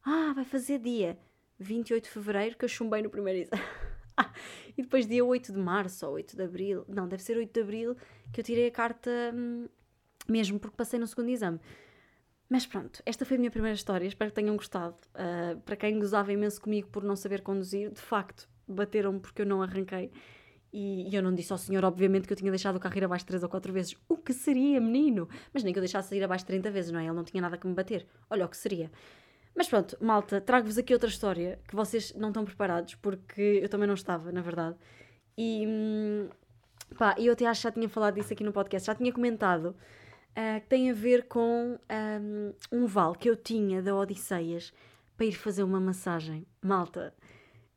Ah, 0.01 0.31
vai 0.33 0.45
fazer 0.45 0.79
dia 0.79 1.19
28 1.59 2.05
de 2.05 2.09
fevereiro 2.09 2.57
que 2.57 2.63
eu 2.63 2.69
chumbei 2.69 3.01
no 3.01 3.09
primeiro 3.09 3.39
exame. 3.39 3.61
e 4.77 4.81
depois 4.81 5.05
dia 5.05 5.25
8 5.25 5.51
de 5.51 5.59
março 5.59 6.07
ou 6.07 6.13
8 6.13 6.37
de 6.37 6.43
abril, 6.43 6.85
não, 6.87 7.05
deve 7.05 7.23
ser 7.23 7.35
8 7.35 7.53
de 7.53 7.59
abril 7.59 7.97
que 8.31 8.39
eu 8.39 8.45
tirei 8.45 8.67
a 8.67 8.71
carta 8.71 9.11
hum, 9.35 9.67
mesmo 10.25 10.57
porque 10.57 10.77
passei 10.77 10.97
no 10.97 11.05
segundo 11.05 11.27
exame. 11.27 11.59
Mas 12.49 12.65
pronto, 12.65 13.01
esta 13.05 13.25
foi 13.25 13.35
a 13.35 13.39
minha 13.39 13.51
primeira 13.51 13.75
história, 13.75 14.07
espero 14.07 14.31
que 14.31 14.35
tenham 14.35 14.55
gostado. 14.55 14.95
Uh, 15.13 15.59
para 15.61 15.75
quem 15.75 15.99
gozava 15.99 16.31
imenso 16.31 16.61
comigo 16.61 16.87
por 16.89 17.03
não 17.03 17.15
saber 17.15 17.41
conduzir, 17.41 17.91
de 17.91 17.99
facto, 17.99 18.47
bateram-me 18.67 19.19
porque 19.19 19.41
eu 19.41 19.45
não 19.45 19.61
arranquei. 19.61 20.11
E, 20.71 21.13
eu 21.15 21.23
não 21.23 21.33
disse 21.33 21.51
ao 21.51 21.57
senhor, 21.57 21.83
obviamente, 21.83 22.27
que 22.27 22.33
eu 22.33 22.37
tinha 22.37 22.51
deixado 22.51 22.75
o 22.75 22.79
carro 22.79 22.97
ir 22.97 23.03
abaixo 23.03 23.25
três 23.25 23.41
ou 23.43 23.49
quatro 23.49 23.71
vezes. 23.73 23.95
O 24.07 24.17
que 24.17 24.33
seria, 24.33 24.79
menino? 24.79 25.27
Mas 25.53 25.63
nem 25.63 25.73
que 25.73 25.79
eu 25.79 25.81
deixasse 25.81 26.15
ir 26.15 26.23
abaixo 26.23 26.45
30 26.45 26.69
vezes, 26.71 26.91
não 26.91 26.99
é? 26.99 27.05
Ele 27.05 27.13
não 27.13 27.23
tinha 27.23 27.41
nada 27.41 27.57
que 27.57 27.65
me 27.65 27.73
bater. 27.73 28.05
Olha 28.29 28.45
o 28.45 28.49
que 28.49 28.57
seria. 28.57 28.91
Mas 29.55 29.67
pronto, 29.67 29.97
malta, 29.99 30.39
trago-vos 30.39 30.77
aqui 30.77 30.93
outra 30.93 31.09
história 31.09 31.59
que 31.67 31.75
vocês 31.75 32.13
não 32.13 32.27
estão 32.27 32.45
preparados, 32.45 32.95
porque 32.95 33.59
eu 33.63 33.69
também 33.69 33.87
não 33.87 33.95
estava, 33.95 34.31
na 34.31 34.41
verdade. 34.41 34.75
E 35.37 35.65
hum, 35.67 36.29
pá, 36.97 37.15
eu 37.17 37.33
até 37.33 37.45
acho 37.47 37.61
que 37.61 37.67
já 37.67 37.71
tinha 37.71 37.89
falado 37.89 38.15
disso 38.15 38.31
aqui 38.33 38.43
no 38.43 38.53
podcast, 38.53 38.85
já 38.85 38.93
tinha 38.93 39.11
comentado 39.11 39.75
uh, 40.37 40.61
que 40.61 40.67
tem 40.67 40.91
a 40.91 40.93
ver 40.93 41.27
com 41.27 41.79
um, 41.89 42.53
um 42.71 42.85
vale 42.85 43.17
que 43.17 43.29
eu 43.29 43.35
tinha 43.35 43.81
da 43.81 43.95
Odisseias 43.95 44.71
para 45.17 45.25
ir 45.25 45.33
fazer 45.33 45.63
uma 45.63 45.79
massagem. 45.79 46.45
Malta, 46.61 47.13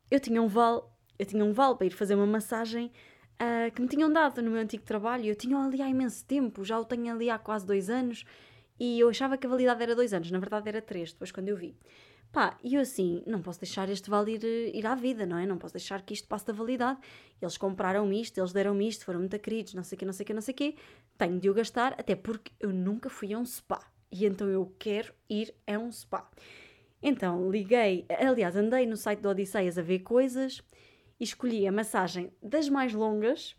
eu 0.09 0.19
tinha 0.19 0.41
um 0.41 0.47
vale, 0.47 0.81
eu 1.17 1.25
tinha 1.25 1.43
um 1.43 1.51
vale 1.51 1.75
para 1.75 1.87
ir 1.87 1.91
fazer 1.91 2.13
uma 2.13 2.27
massagem 2.27 2.91
uh, 3.41 3.71
que 3.73 3.81
me 3.81 3.87
tinham 3.87 4.11
dado 4.13 4.41
no 4.41 4.51
meu 4.51 4.61
antigo 4.61 4.83
trabalho. 4.83 5.25
Eu 5.25 5.35
tinha 5.35 5.57
ali 5.57 5.81
há 5.81 5.89
imenso 5.89 6.23
tempo, 6.25 6.63
já 6.63 6.79
o 6.79 6.85
tenho 6.85 7.11
ali 7.11 7.29
há 7.29 7.39
quase 7.39 7.65
dois 7.65 7.89
anos 7.89 8.23
e 8.79 8.99
eu 8.99 9.09
achava 9.09 9.37
que 9.37 9.45
a 9.45 9.49
validade 9.49 9.81
era 9.81 9.95
dois 9.95 10.13
anos, 10.13 10.31
na 10.31 10.39
verdade 10.39 10.69
era 10.69 10.81
três, 10.81 11.11
depois 11.11 11.31
quando 11.31 11.49
eu 11.49 11.57
vi. 11.57 11.75
Pá, 12.31 12.57
e 12.63 12.75
eu 12.75 12.81
assim, 12.81 13.21
não 13.27 13.41
posso 13.41 13.59
deixar 13.59 13.89
este 13.89 14.09
vale 14.09 14.35
ir, 14.35 14.43
ir 14.73 14.85
à 14.85 14.95
vida, 14.95 15.25
não 15.25 15.37
é? 15.37 15.45
Não 15.45 15.57
posso 15.57 15.73
deixar 15.73 16.01
que 16.01 16.13
isto 16.13 16.27
passe 16.29 16.47
da 16.47 16.53
validade. 16.53 16.97
Eles 17.41 17.57
compraram 17.57 18.11
isto, 18.13 18.37
eles 18.37 18.53
deram-me 18.53 18.87
isto, 18.87 19.03
foram 19.03 19.19
muito 19.19 19.37
queridos, 19.37 19.73
não 19.73 19.83
sei 19.83 19.97
o 19.97 19.99
quê, 19.99 20.05
não 20.05 20.13
sei 20.13 20.23
o 20.23 20.27
quê, 20.27 20.33
não 20.33 20.41
sei 20.41 20.53
o 20.53 20.57
quê. 20.57 20.75
Tenho 21.17 21.39
de 21.39 21.49
o 21.49 21.53
gastar, 21.53 21.93
até 21.99 22.15
porque 22.15 22.53
eu 22.59 22.71
nunca 22.71 23.09
fui 23.09 23.33
a 23.33 23.37
um 23.37 23.45
spa. 23.45 23.85
E 24.09 24.25
então 24.25 24.47
eu 24.47 24.73
quero 24.79 25.13
ir 25.29 25.53
a 25.67 25.77
um 25.77 25.91
spa. 25.91 26.29
Então 27.03 27.51
liguei, 27.51 28.05
aliás, 28.09 28.55
andei 28.55 28.85
no 28.85 28.95
site 28.95 29.19
do 29.19 29.29
Odisseias 29.29 29.77
a 29.77 29.81
ver 29.81 29.99
coisas 29.99 30.61
e 31.19 31.23
escolhi 31.23 31.67
a 31.67 31.71
massagem 31.71 32.31
das 32.41 32.69
mais 32.69 32.93
longas 32.93 33.55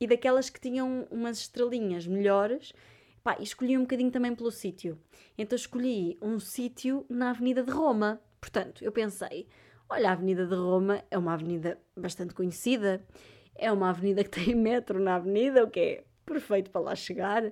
e 0.00 0.06
daquelas 0.06 0.50
que 0.50 0.60
tinham 0.60 1.06
umas 1.10 1.38
estrelinhas 1.38 2.06
melhores 2.06 2.72
Pá, 3.22 3.36
e 3.38 3.42
escolhi 3.42 3.76
um 3.76 3.82
bocadinho 3.82 4.10
também 4.10 4.34
pelo 4.34 4.50
sítio. 4.50 4.98
Então 5.38 5.56
escolhi 5.56 6.18
um 6.20 6.40
sítio 6.40 7.06
na 7.08 7.30
Avenida 7.30 7.62
de 7.62 7.70
Roma. 7.70 8.20
Portanto, 8.40 8.82
eu 8.82 8.90
pensei, 8.90 9.46
olha, 9.88 10.08
a 10.10 10.12
Avenida 10.12 10.46
de 10.46 10.54
Roma 10.54 11.02
é 11.10 11.16
uma 11.16 11.34
avenida 11.34 11.78
bastante 11.96 12.34
conhecida, 12.34 13.04
é 13.54 13.70
uma 13.70 13.90
avenida 13.90 14.24
que 14.24 14.30
tem 14.30 14.54
metro 14.56 14.98
na 14.98 15.14
avenida, 15.14 15.64
o 15.64 15.70
que 15.70 15.80
é 15.80 16.04
perfeito 16.26 16.70
para 16.70 16.80
lá 16.80 16.94
chegar. 16.94 17.44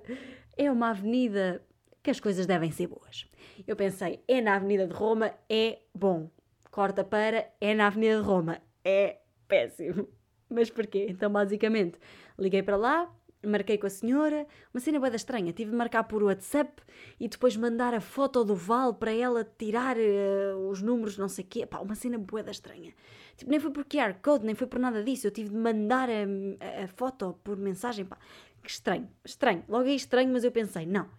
É 0.57 0.69
uma 0.69 0.89
avenida 0.89 1.63
que 2.03 2.09
as 2.09 2.19
coisas 2.19 2.45
devem 2.45 2.71
ser 2.71 2.87
boas. 2.87 3.29
Eu 3.67 3.75
pensei, 3.75 4.23
é 4.27 4.41
na 4.41 4.55
Avenida 4.55 4.87
de 4.87 4.93
Roma, 4.93 5.33
é 5.49 5.79
bom. 5.93 6.29
Corta 6.71 7.03
para, 7.03 7.51
é 7.59 7.73
na 7.73 7.87
Avenida 7.87 8.17
de 8.17 8.25
Roma, 8.25 8.61
é 8.83 9.19
péssimo. 9.47 10.07
Mas 10.49 10.69
porquê? 10.69 11.07
Então, 11.09 11.31
basicamente, 11.31 11.97
liguei 12.37 12.61
para 12.61 12.75
lá, 12.75 13.09
marquei 13.43 13.77
com 13.77 13.87
a 13.87 13.89
senhora, 13.89 14.45
uma 14.73 14.79
cena 14.79 14.99
boa 14.99 15.15
estranha, 15.15 15.51
tive 15.51 15.71
de 15.71 15.77
marcar 15.77 16.03
por 16.03 16.21
WhatsApp 16.23 16.81
e 17.19 17.27
depois 17.27 17.55
mandar 17.55 17.93
a 17.93 18.01
foto 18.01 18.43
do 18.43 18.55
Val 18.55 18.93
para 18.93 19.11
ela 19.11 19.43
tirar 19.57 19.97
uh, 19.97 20.69
os 20.69 20.81
números, 20.81 21.17
não 21.17 21.27
sei 21.27 21.43
o 21.43 21.47
quê, 21.47 21.65
pá, 21.65 21.79
uma 21.79 21.95
cena 21.95 22.17
boa 22.17 22.49
estranha. 22.49 22.93
Tipo, 23.35 23.49
nem 23.49 23.59
foi 23.59 23.71
por 23.71 23.85
QR 23.85 24.13
Code, 24.21 24.45
nem 24.45 24.55
foi 24.55 24.67
por 24.67 24.79
nada 24.79 25.03
disso, 25.03 25.27
eu 25.27 25.31
tive 25.31 25.49
de 25.49 25.57
mandar 25.57 26.09
a, 26.09 26.81
a, 26.81 26.83
a 26.83 26.87
foto 26.87 27.39
por 27.43 27.57
mensagem, 27.57 28.05
pá, 28.05 28.17
que 28.63 28.69
estranho, 28.69 29.09
estranho, 29.25 29.63
logo 29.67 29.87
é 29.87 29.93
estranho, 29.93 30.31
mas 30.31 30.43
eu 30.43 30.51
pensei, 30.51 30.85
não, 30.85 31.09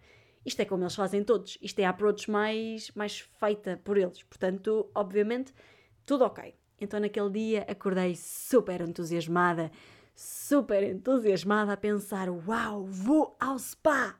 isto 0.45 0.59
é 0.61 0.65
como 0.65 0.83
eles 0.83 0.95
fazem 0.95 1.23
todos, 1.23 1.57
isto 1.61 1.79
é 1.79 1.85
a 1.85 1.89
approach 1.89 2.29
mais, 2.29 2.91
mais 2.91 3.19
feita 3.19 3.79
por 3.83 3.97
eles, 3.97 4.23
portanto, 4.23 4.89
obviamente, 4.93 5.53
tudo 6.05 6.25
ok. 6.25 6.53
Então 6.79 6.99
naquele 6.99 7.29
dia 7.29 7.65
acordei 7.69 8.15
super 8.15 8.81
entusiasmada, 8.81 9.71
super 10.15 10.83
entusiasmada 10.83 11.73
a 11.73 11.77
pensar: 11.77 12.29
Uau, 12.29 12.85
vou 12.85 13.35
ao 13.39 13.57
spa! 13.57 14.15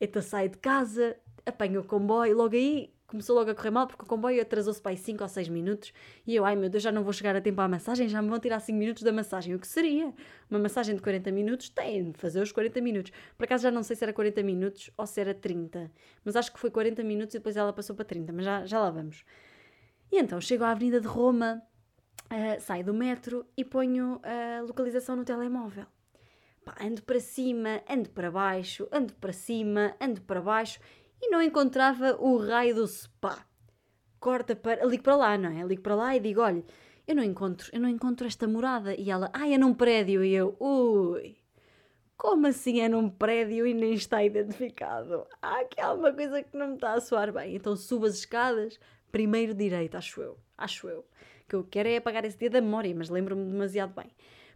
Então 0.00 0.20
saio 0.20 0.50
de 0.50 0.58
casa, 0.58 1.16
apanho 1.44 1.80
o 1.80 1.84
comboio, 1.84 2.36
logo 2.36 2.54
aí 2.54 2.92
começou 3.06 3.36
logo 3.36 3.50
a 3.50 3.54
correr 3.54 3.70
mal 3.70 3.86
porque 3.86 4.02
o 4.02 4.06
comboio 4.06 4.42
atrasou-se 4.42 4.80
para 4.80 4.90
aí 4.90 4.96
5 4.96 5.22
ou 5.22 5.28
6 5.28 5.48
minutos 5.48 5.92
e 6.26 6.34
eu, 6.34 6.44
ai 6.44 6.56
meu 6.56 6.68
Deus, 6.68 6.82
já 6.82 6.90
não 6.90 7.04
vou 7.04 7.12
chegar 7.12 7.36
a 7.36 7.40
tempo 7.40 7.60
à 7.60 7.68
massagem, 7.68 8.08
já 8.08 8.20
me 8.20 8.28
vão 8.28 8.38
tirar 8.38 8.60
5 8.60 8.76
minutos 8.76 9.02
da 9.02 9.12
massagem. 9.12 9.54
O 9.54 9.58
que 9.58 9.66
seria? 9.66 10.12
Uma 10.50 10.58
massagem 10.58 10.94
de 10.94 11.00
40 11.00 11.30
minutos 11.30 11.68
tem 11.68 12.10
de 12.10 12.18
fazer 12.18 12.40
os 12.40 12.52
40 12.52 12.80
minutos. 12.80 13.12
Por 13.36 13.44
acaso 13.44 13.62
já 13.62 13.70
não 13.70 13.82
sei 13.82 13.96
se 13.96 14.04
era 14.04 14.12
40 14.12 14.42
minutos 14.42 14.90
ou 14.96 15.06
se 15.06 15.20
era 15.20 15.32
30, 15.32 15.90
mas 16.24 16.36
acho 16.36 16.52
que 16.52 16.58
foi 16.58 16.70
40 16.70 17.02
minutos 17.04 17.34
e 17.34 17.38
depois 17.38 17.56
ela 17.56 17.72
passou 17.72 17.94
para 17.94 18.04
30, 18.04 18.32
mas 18.32 18.44
já, 18.44 18.66
já 18.66 18.80
lá 18.80 18.90
vamos. 18.90 19.24
E 20.10 20.18
então 20.18 20.40
chego 20.40 20.64
à 20.64 20.70
Avenida 20.70 21.00
de 21.00 21.06
Roma, 21.06 21.62
uh, 22.30 22.60
saio 22.60 22.84
do 22.84 22.94
metro 22.94 23.46
e 23.56 23.64
ponho 23.64 24.20
a 24.22 24.62
localização 24.62 25.16
no 25.16 25.24
telemóvel. 25.24 25.86
Pá, 26.64 26.74
ando 26.80 27.02
para 27.02 27.20
cima, 27.20 27.82
ando 27.88 28.10
para 28.10 28.30
baixo, 28.30 28.88
ando 28.90 29.12
para 29.14 29.32
cima, 29.32 29.94
ando 30.00 30.20
para 30.22 30.40
baixo 30.40 30.80
e 31.22 31.28
não 31.30 31.40
encontrava 31.40 32.16
o 32.20 32.36
raio 32.36 32.74
do 32.74 32.86
spa. 32.86 33.46
Corta 34.18 34.56
para. 34.56 34.84
Ligo 34.84 35.02
para 35.02 35.16
lá, 35.16 35.38
não 35.38 35.50
é? 35.50 35.64
Ligo 35.64 35.82
para 35.82 35.94
lá 35.94 36.16
e 36.16 36.20
digo: 36.20 36.40
olha, 36.40 36.64
eu 37.06 37.14
não 37.14 37.22
encontro, 37.22 37.70
eu 37.72 37.80
não 37.80 37.88
encontro 37.88 38.26
esta 38.26 38.48
morada. 38.48 38.94
E 38.94 39.10
ela, 39.10 39.30
ai, 39.32 39.54
é 39.54 39.58
num 39.58 39.74
prédio. 39.74 40.24
E 40.24 40.34
eu, 40.34 40.56
ui, 40.58 41.36
como 42.16 42.48
assim 42.48 42.80
é 42.80 42.88
num 42.88 43.08
prédio 43.08 43.66
e 43.66 43.72
nem 43.72 43.94
está 43.94 44.24
identificado? 44.24 45.26
Há 45.40 45.60
aqui 45.60 45.80
alguma 45.80 46.12
coisa 46.12 46.42
que 46.42 46.56
não 46.56 46.68
me 46.68 46.74
está 46.74 46.94
a 46.94 47.00
soar 47.00 47.32
bem. 47.32 47.54
Então 47.54 47.76
subo 47.76 48.06
as 48.06 48.14
escadas, 48.14 48.80
primeiro 49.12 49.54
direito, 49.54 49.96
acho 49.96 50.20
eu, 50.20 50.36
acho 50.58 50.88
eu 50.88 51.04
que 51.48 51.54
eu 51.54 51.64
quero 51.64 51.88
é 51.88 51.96
apagar 51.96 52.24
esse 52.24 52.38
dia 52.38 52.50
da 52.50 52.60
memória, 52.60 52.94
mas 52.94 53.08
lembro-me 53.08 53.44
demasiado 53.44 53.94
bem. 53.94 54.10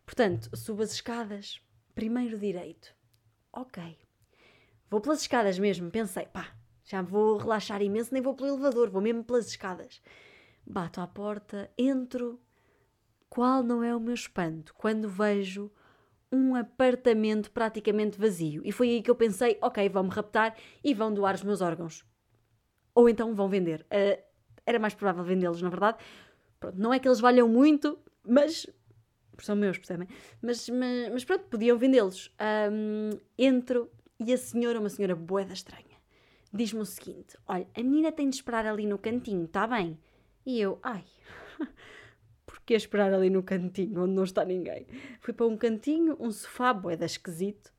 Portanto, 0.05 0.55
subo 0.57 0.83
as 0.83 0.93
escadas, 0.93 1.61
primeiro 1.95 2.39
direito. 2.39 2.95
Ok. 3.53 3.99
Vou 4.89 5.01
pelas 5.01 5.21
escadas 5.21 5.59
mesmo, 5.59 5.91
pensei, 5.91 6.27
pá, 6.27 6.53
já 6.85 7.03
vou 7.03 7.37
relaxar 7.37 7.81
imenso, 7.83 8.13
nem 8.13 8.21
vou 8.21 8.35
pelo 8.35 8.49
elevador, 8.49 8.91
vou 8.91 9.01
mesmo 9.01 9.23
pelas 9.23 9.47
escadas. 9.47 10.03
Bato 10.67 11.01
à 11.01 11.07
porta, 11.07 11.71
entro. 11.79 12.41
Qual 13.29 13.63
não 13.63 13.83
é 13.85 13.95
o 13.95 14.01
meu 14.01 14.15
espanto 14.15 14.75
quando 14.75 15.09
vejo 15.09 15.71
um 16.33 16.57
apartamento 16.57 17.53
praticamente 17.53 18.19
vazio? 18.19 18.63
E 18.65 18.73
foi 18.73 18.91
aí 18.91 19.03
que 19.03 19.11
eu 19.11 19.15
pensei, 19.15 19.57
ok, 19.63 19.89
vão-me 19.89 20.11
raptar 20.11 20.57
e 20.83 20.93
vão 20.93 21.15
doar 21.15 21.37
os 21.37 21.45
meus 21.45 21.61
órgãos. 21.61 22.05
Ou 22.93 23.09
então 23.09 23.33
vão 23.33 23.49
vender. 23.49 23.83
Uh, 23.83 24.21
era 24.67 24.81
mais 24.81 24.95
provável 24.95 25.23
vendê-los, 25.23 25.63
na 25.63 25.69
verdade, 25.69 25.99
Pronto, 26.61 26.79
não 26.79 26.93
é 26.93 26.99
que 26.99 27.09
eles 27.09 27.21
valham 27.21 27.49
muito, 27.49 27.99
mas. 28.23 28.67
São 29.39 29.57
meus, 29.57 29.79
percebem? 29.79 30.07
Mas, 30.43 30.69
mas, 30.69 31.13
mas 31.13 31.25
pronto, 31.25 31.47
podiam 31.47 31.79
vendê-los. 31.79 32.31
Um, 32.71 33.19
entro 33.39 33.91
e 34.21 34.35
a 34.35 34.37
senhora, 34.37 34.79
uma 34.79 34.91
senhora 34.91 35.17
boeda 35.17 35.55
estranha, 35.55 35.97
diz-me 36.53 36.81
o 36.81 36.85
seguinte: 36.85 37.39
Olha, 37.49 37.67
a 37.75 37.83
menina 37.83 38.13
tem 38.13 38.29
de 38.29 38.37
esperar 38.37 38.67
ali 38.67 38.87
no 38.87 38.99
cantinho, 38.99 39.47
está 39.47 39.67
bem? 39.67 39.99
E 40.45 40.61
eu, 40.61 40.79
ai, 40.83 41.05
porquê 42.45 42.75
esperar 42.75 43.15
ali 43.15 43.31
no 43.31 43.43
cantinho 43.43 44.03
onde 44.03 44.13
não 44.13 44.25
está 44.25 44.45
ninguém? 44.45 44.87
Fui 45.21 45.33
para 45.33 45.47
um 45.47 45.57
cantinho, 45.57 46.17
um 46.21 46.31
sofá 46.31 46.75
boeda 46.75 47.07
esquisito. 47.07 47.73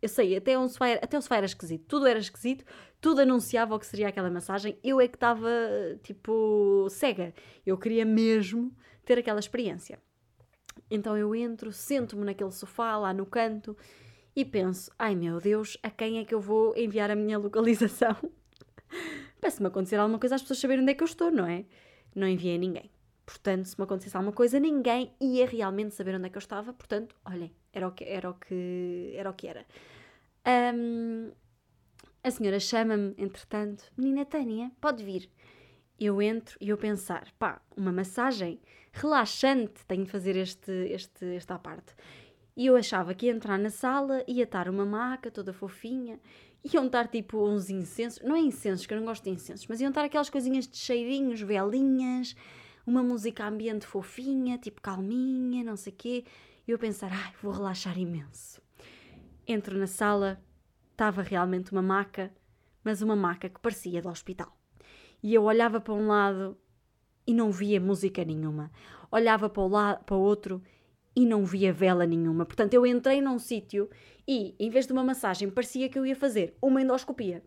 Eu 0.00 0.08
sei, 0.08 0.36
até, 0.36 0.58
um 0.58 0.68
sofá 0.68 0.88
era, 0.88 1.04
até 1.04 1.18
o 1.18 1.22
sofá 1.22 1.36
era 1.36 1.46
esquisito, 1.46 1.84
tudo 1.86 2.06
era 2.06 2.18
esquisito 2.18 2.64
tudo 3.00 3.20
anunciava 3.20 3.74
o 3.74 3.78
que 3.78 3.86
seria 3.86 4.08
aquela 4.08 4.30
massagem. 4.30 4.78
Eu 4.82 5.00
é 5.00 5.08
que 5.08 5.16
estava, 5.16 5.48
tipo, 6.02 6.88
cega. 6.90 7.32
Eu 7.64 7.78
queria 7.78 8.04
mesmo 8.04 8.74
ter 9.04 9.18
aquela 9.18 9.40
experiência. 9.40 10.00
Então 10.90 11.16
eu 11.16 11.34
entro, 11.34 11.72
sento-me 11.72 12.24
naquele 12.24 12.50
sofá 12.50 12.96
lá 12.96 13.12
no 13.12 13.26
canto 13.26 13.76
e 14.34 14.44
penso: 14.44 14.90
ai 14.98 15.14
meu 15.14 15.40
Deus, 15.40 15.76
a 15.82 15.90
quem 15.90 16.18
é 16.18 16.24
que 16.24 16.34
eu 16.34 16.40
vou 16.40 16.74
enviar 16.76 17.10
a 17.10 17.16
minha 17.16 17.38
localização? 17.38 18.16
Parece-me 19.40 19.68
acontecer 19.68 19.96
alguma 19.96 20.18
coisa 20.18 20.34
às 20.34 20.42
pessoas 20.42 20.58
saberem 20.58 20.82
onde 20.82 20.92
é 20.92 20.94
que 20.94 21.02
eu 21.02 21.06
estou, 21.06 21.30
não 21.30 21.46
é? 21.46 21.64
Não 22.14 22.26
enviei 22.26 22.58
ninguém. 22.58 22.90
Portanto, 23.28 23.66
se 23.66 23.78
me 23.78 23.84
acontecesse 23.84 24.16
alguma 24.16 24.32
coisa, 24.32 24.58
ninguém 24.58 25.12
ia 25.20 25.46
realmente 25.46 25.94
saber 25.94 26.14
onde 26.14 26.28
é 26.28 26.30
que 26.30 26.38
eu 26.38 26.40
estava. 26.40 26.72
Portanto, 26.72 27.14
olhem, 27.26 27.52
era 27.70 27.86
o 27.86 27.92
que 27.92 28.04
era. 28.04 28.30
O 28.30 28.34
que, 28.34 29.12
era, 29.14 29.28
o 29.28 29.34
que 29.34 29.46
era. 29.46 29.66
Um, 30.74 31.30
a 32.24 32.30
senhora 32.30 32.58
chama-me, 32.58 33.14
entretanto, 33.18 33.84
menina 33.98 34.24
Tânia, 34.24 34.72
pode 34.80 35.04
vir. 35.04 35.28
Eu 36.00 36.22
entro 36.22 36.56
e 36.58 36.70
eu 36.70 36.78
pensar, 36.78 37.28
pá, 37.38 37.60
uma 37.76 37.92
massagem 37.92 38.62
relaxante, 38.92 39.84
tenho 39.86 40.04
de 40.04 40.10
fazer 40.10 40.34
este, 40.34 40.72
este, 40.90 41.26
esta 41.36 41.58
parte. 41.58 41.94
E 42.56 42.64
eu 42.64 42.76
achava 42.76 43.12
que 43.12 43.26
ia 43.26 43.32
entrar 43.32 43.58
na 43.58 43.68
sala, 43.68 44.24
ia 44.26 44.44
estar 44.44 44.70
uma 44.70 44.86
maca 44.86 45.30
toda 45.30 45.52
fofinha, 45.52 46.18
iam 46.72 46.86
estar 46.86 47.08
tipo 47.08 47.46
uns 47.46 47.68
incensos, 47.68 48.22
não 48.22 48.34
é 48.34 48.40
incensos, 48.40 48.86
que 48.86 48.94
eu 48.94 48.98
não 48.98 49.04
gosto 49.04 49.24
de 49.24 49.30
incensos, 49.30 49.66
mas 49.66 49.82
iam 49.82 49.90
estar 49.90 50.02
aquelas 50.02 50.30
coisinhas 50.30 50.66
de 50.66 50.78
cheirinhos, 50.78 51.42
velinhas, 51.42 52.34
uma 52.88 53.02
música 53.02 53.46
ambiente 53.46 53.86
fofinha, 53.86 54.56
tipo 54.56 54.80
calminha, 54.80 55.62
não 55.62 55.76
sei 55.76 55.92
o 55.92 55.96
quê. 55.96 56.24
E 56.66 56.70
eu 56.70 56.78
pensar, 56.78 57.12
ai, 57.12 57.34
vou 57.42 57.52
relaxar 57.52 57.98
imenso. 57.98 58.62
Entro 59.46 59.78
na 59.78 59.86
sala, 59.86 60.42
estava 60.92 61.20
realmente 61.20 61.70
uma 61.70 61.82
maca, 61.82 62.32
mas 62.82 63.02
uma 63.02 63.14
maca 63.14 63.50
que 63.50 63.60
parecia 63.60 64.00
do 64.00 64.08
hospital. 64.08 64.56
E 65.22 65.34
eu 65.34 65.44
olhava 65.44 65.80
para 65.80 65.92
um 65.92 66.06
lado 66.06 66.56
e 67.26 67.34
não 67.34 67.52
via 67.52 67.78
música 67.78 68.24
nenhuma. 68.24 68.70
Olhava 69.10 69.50
para 69.50 69.62
o, 69.62 69.68
lado, 69.68 70.04
para 70.04 70.16
o 70.16 70.20
outro 70.20 70.62
e 71.14 71.26
não 71.26 71.44
via 71.44 71.72
vela 71.72 72.06
nenhuma. 72.06 72.46
Portanto, 72.46 72.72
eu 72.72 72.86
entrei 72.86 73.20
num 73.20 73.38
sítio 73.38 73.90
e, 74.26 74.54
em 74.58 74.70
vez 74.70 74.86
de 74.86 74.94
uma 74.94 75.04
massagem, 75.04 75.50
parecia 75.50 75.90
que 75.90 75.98
eu 75.98 76.06
ia 76.06 76.16
fazer 76.16 76.56
uma 76.62 76.80
endoscopia. 76.80 77.44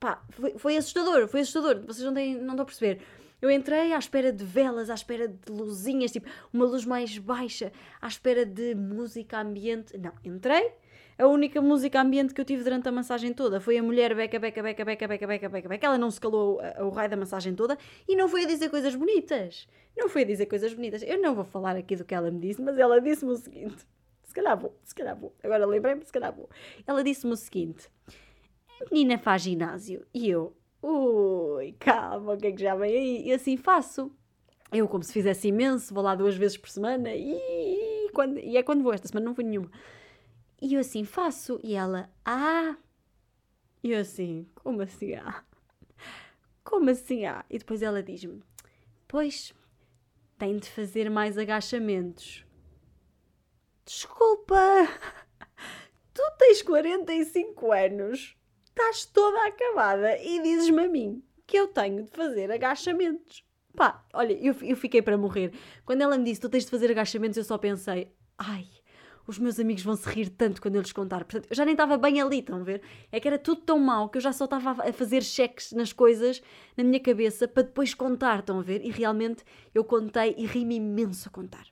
Pá, 0.00 0.24
foi, 0.30 0.56
foi 0.56 0.76
assustador, 0.78 1.28
foi 1.28 1.40
assustador. 1.40 1.84
Vocês 1.86 2.06
não, 2.06 2.14
têm, 2.14 2.34
não 2.34 2.52
estão 2.52 2.62
a 2.62 2.66
perceber. 2.66 3.02
Eu 3.42 3.50
entrei 3.50 3.92
à 3.92 3.98
espera 3.98 4.32
de 4.32 4.44
velas, 4.44 4.88
à 4.88 4.94
espera 4.94 5.26
de 5.26 5.50
luzinhas, 5.50 6.12
tipo 6.12 6.28
uma 6.52 6.64
luz 6.64 6.84
mais 6.86 7.18
baixa, 7.18 7.72
à 8.00 8.06
espera 8.06 8.46
de 8.46 8.72
música 8.76 9.40
ambiente. 9.40 9.98
Não, 9.98 10.12
entrei. 10.24 10.72
A 11.18 11.26
única 11.26 11.60
música 11.60 12.00
ambiente 12.00 12.32
que 12.32 12.40
eu 12.40 12.44
tive 12.44 12.62
durante 12.62 12.88
a 12.88 12.92
massagem 12.92 13.34
toda 13.34 13.60
foi 13.60 13.76
a 13.76 13.82
mulher 13.82 14.14
beca, 14.14 14.38
beca, 14.38 14.62
beca, 14.62 14.84
beca, 14.84 15.08
beca, 15.08 15.26
beca, 15.26 15.48
beca, 15.48 15.68
beca. 15.68 15.86
Ela 15.86 15.98
não 15.98 16.08
se 16.08 16.20
calou 16.20 16.60
o 16.78 16.90
raio 16.90 17.10
da 17.10 17.16
massagem 17.16 17.52
toda 17.52 17.76
e 18.08 18.14
não 18.14 18.28
foi 18.28 18.44
a 18.44 18.46
dizer 18.46 18.70
coisas 18.70 18.94
bonitas. 18.94 19.66
Não 19.96 20.08
foi 20.08 20.22
a 20.22 20.24
dizer 20.24 20.46
coisas 20.46 20.72
bonitas. 20.72 21.02
Eu 21.02 21.20
não 21.20 21.34
vou 21.34 21.44
falar 21.44 21.74
aqui 21.74 21.96
do 21.96 22.04
que 22.04 22.14
ela 22.14 22.30
me 22.30 22.38
disse, 22.38 22.62
mas 22.62 22.78
ela 22.78 23.00
disse-me 23.00 23.32
o 23.32 23.36
seguinte. 23.36 23.84
Se 24.22 24.32
calhar 24.32 24.56
vou, 24.56 24.78
se 24.84 24.94
calhar 24.94 25.18
vou. 25.18 25.34
Agora 25.42 25.66
lembrei-me, 25.66 26.04
se 26.04 26.12
calhar 26.12 26.32
vou. 26.32 26.48
Ela 26.86 27.02
disse-me 27.02 27.32
o 27.32 27.36
seguinte: 27.36 27.88
a 28.80 28.84
menina 28.88 29.18
faz 29.18 29.42
ginásio. 29.42 30.06
E 30.14 30.30
eu, 30.30 30.56
ui, 30.82 31.72
calma, 31.78 32.34
o 32.34 32.36
que 32.36 32.48
é 32.48 32.52
que 32.52 32.62
já 32.62 32.74
vem 32.74 32.92
aí? 32.92 33.28
E 33.28 33.32
assim 33.32 33.56
faço. 33.56 34.10
Eu, 34.72 34.88
como 34.88 35.04
se 35.04 35.12
fizesse 35.12 35.48
imenso, 35.48 35.92
vou 35.92 36.02
lá 36.02 36.14
duas 36.14 36.34
vezes 36.34 36.56
por 36.56 36.68
semana 36.70 37.10
e, 37.14 38.10
quando, 38.14 38.38
e 38.38 38.56
é 38.56 38.62
quando 38.62 38.82
vou. 38.82 38.92
Esta 38.92 39.08
semana 39.08 39.26
não 39.26 39.34
fui 39.34 39.44
nenhuma. 39.44 39.70
E 40.60 40.74
eu 40.74 40.80
assim 40.80 41.04
faço. 41.04 41.60
E 41.62 41.74
ela, 41.74 42.10
ah. 42.24 42.76
E 43.82 43.92
eu 43.92 44.00
assim, 44.00 44.46
como 44.54 44.80
assim 44.82 45.14
ah? 45.14 45.44
Como 46.64 46.88
assim 46.88 47.26
ah? 47.26 47.44
E 47.50 47.58
depois 47.58 47.82
ela 47.82 48.02
diz-me, 48.02 48.42
pois, 49.06 49.52
tem 50.38 50.56
de 50.56 50.70
fazer 50.70 51.10
mais 51.10 51.36
agachamentos. 51.36 52.46
Desculpa, 53.84 54.56
tu 56.14 56.22
tens 56.38 56.62
45 56.62 57.72
anos, 57.72 58.36
estás 58.72 59.04
toda 59.06 59.46
acabada 59.46 60.18
e 60.18 60.42
dizes-me 60.42 60.84
a 60.84 60.88
mim 60.88 61.22
que 61.46 61.56
eu 61.56 61.68
tenho 61.68 62.04
de 62.04 62.10
fazer 62.10 62.50
agachamentos. 62.50 63.44
Pá, 63.76 64.04
olha, 64.12 64.32
eu, 64.32 64.54
eu 64.62 64.76
fiquei 64.76 65.00
para 65.00 65.16
morrer. 65.16 65.52
Quando 65.84 66.02
ela 66.02 66.18
me 66.18 66.24
disse 66.24 66.40
tu 66.40 66.48
tens 66.48 66.64
de 66.64 66.70
fazer 66.70 66.90
agachamentos, 66.90 67.36
eu 67.36 67.44
só 67.44 67.56
pensei, 67.56 68.12
ai, 68.38 68.66
os 69.26 69.38
meus 69.38 69.58
amigos 69.58 69.82
vão 69.82 69.96
se 69.96 70.08
rir 70.08 70.28
tanto 70.30 70.60
quando 70.60 70.76
eu 70.76 70.82
lhes 70.82 70.92
contar. 70.92 71.24
Portanto, 71.24 71.46
eu 71.50 71.56
já 71.56 71.64
nem 71.64 71.72
estava 71.72 71.96
bem 71.96 72.20
ali, 72.20 72.40
estão 72.40 72.60
a 72.60 72.62
ver? 72.62 72.82
É 73.10 73.20
que 73.20 73.28
era 73.28 73.38
tudo 73.38 73.62
tão 73.62 73.78
mau 73.78 74.08
que 74.08 74.18
eu 74.18 74.22
já 74.22 74.32
só 74.32 74.44
estava 74.44 74.70
a 74.82 74.92
fazer 74.92 75.22
cheques 75.22 75.72
nas 75.72 75.92
coisas 75.92 76.42
na 76.76 76.84
minha 76.84 77.00
cabeça 77.00 77.46
para 77.46 77.62
depois 77.62 77.94
contar, 77.94 78.40
estão 78.40 78.58
a 78.58 78.62
ver? 78.62 78.84
E 78.84 78.90
realmente 78.90 79.44
eu 79.74 79.84
contei 79.84 80.34
e 80.36 80.46
ri-me 80.46 80.76
imenso 80.76 81.28
a 81.28 81.30
contar. 81.30 81.66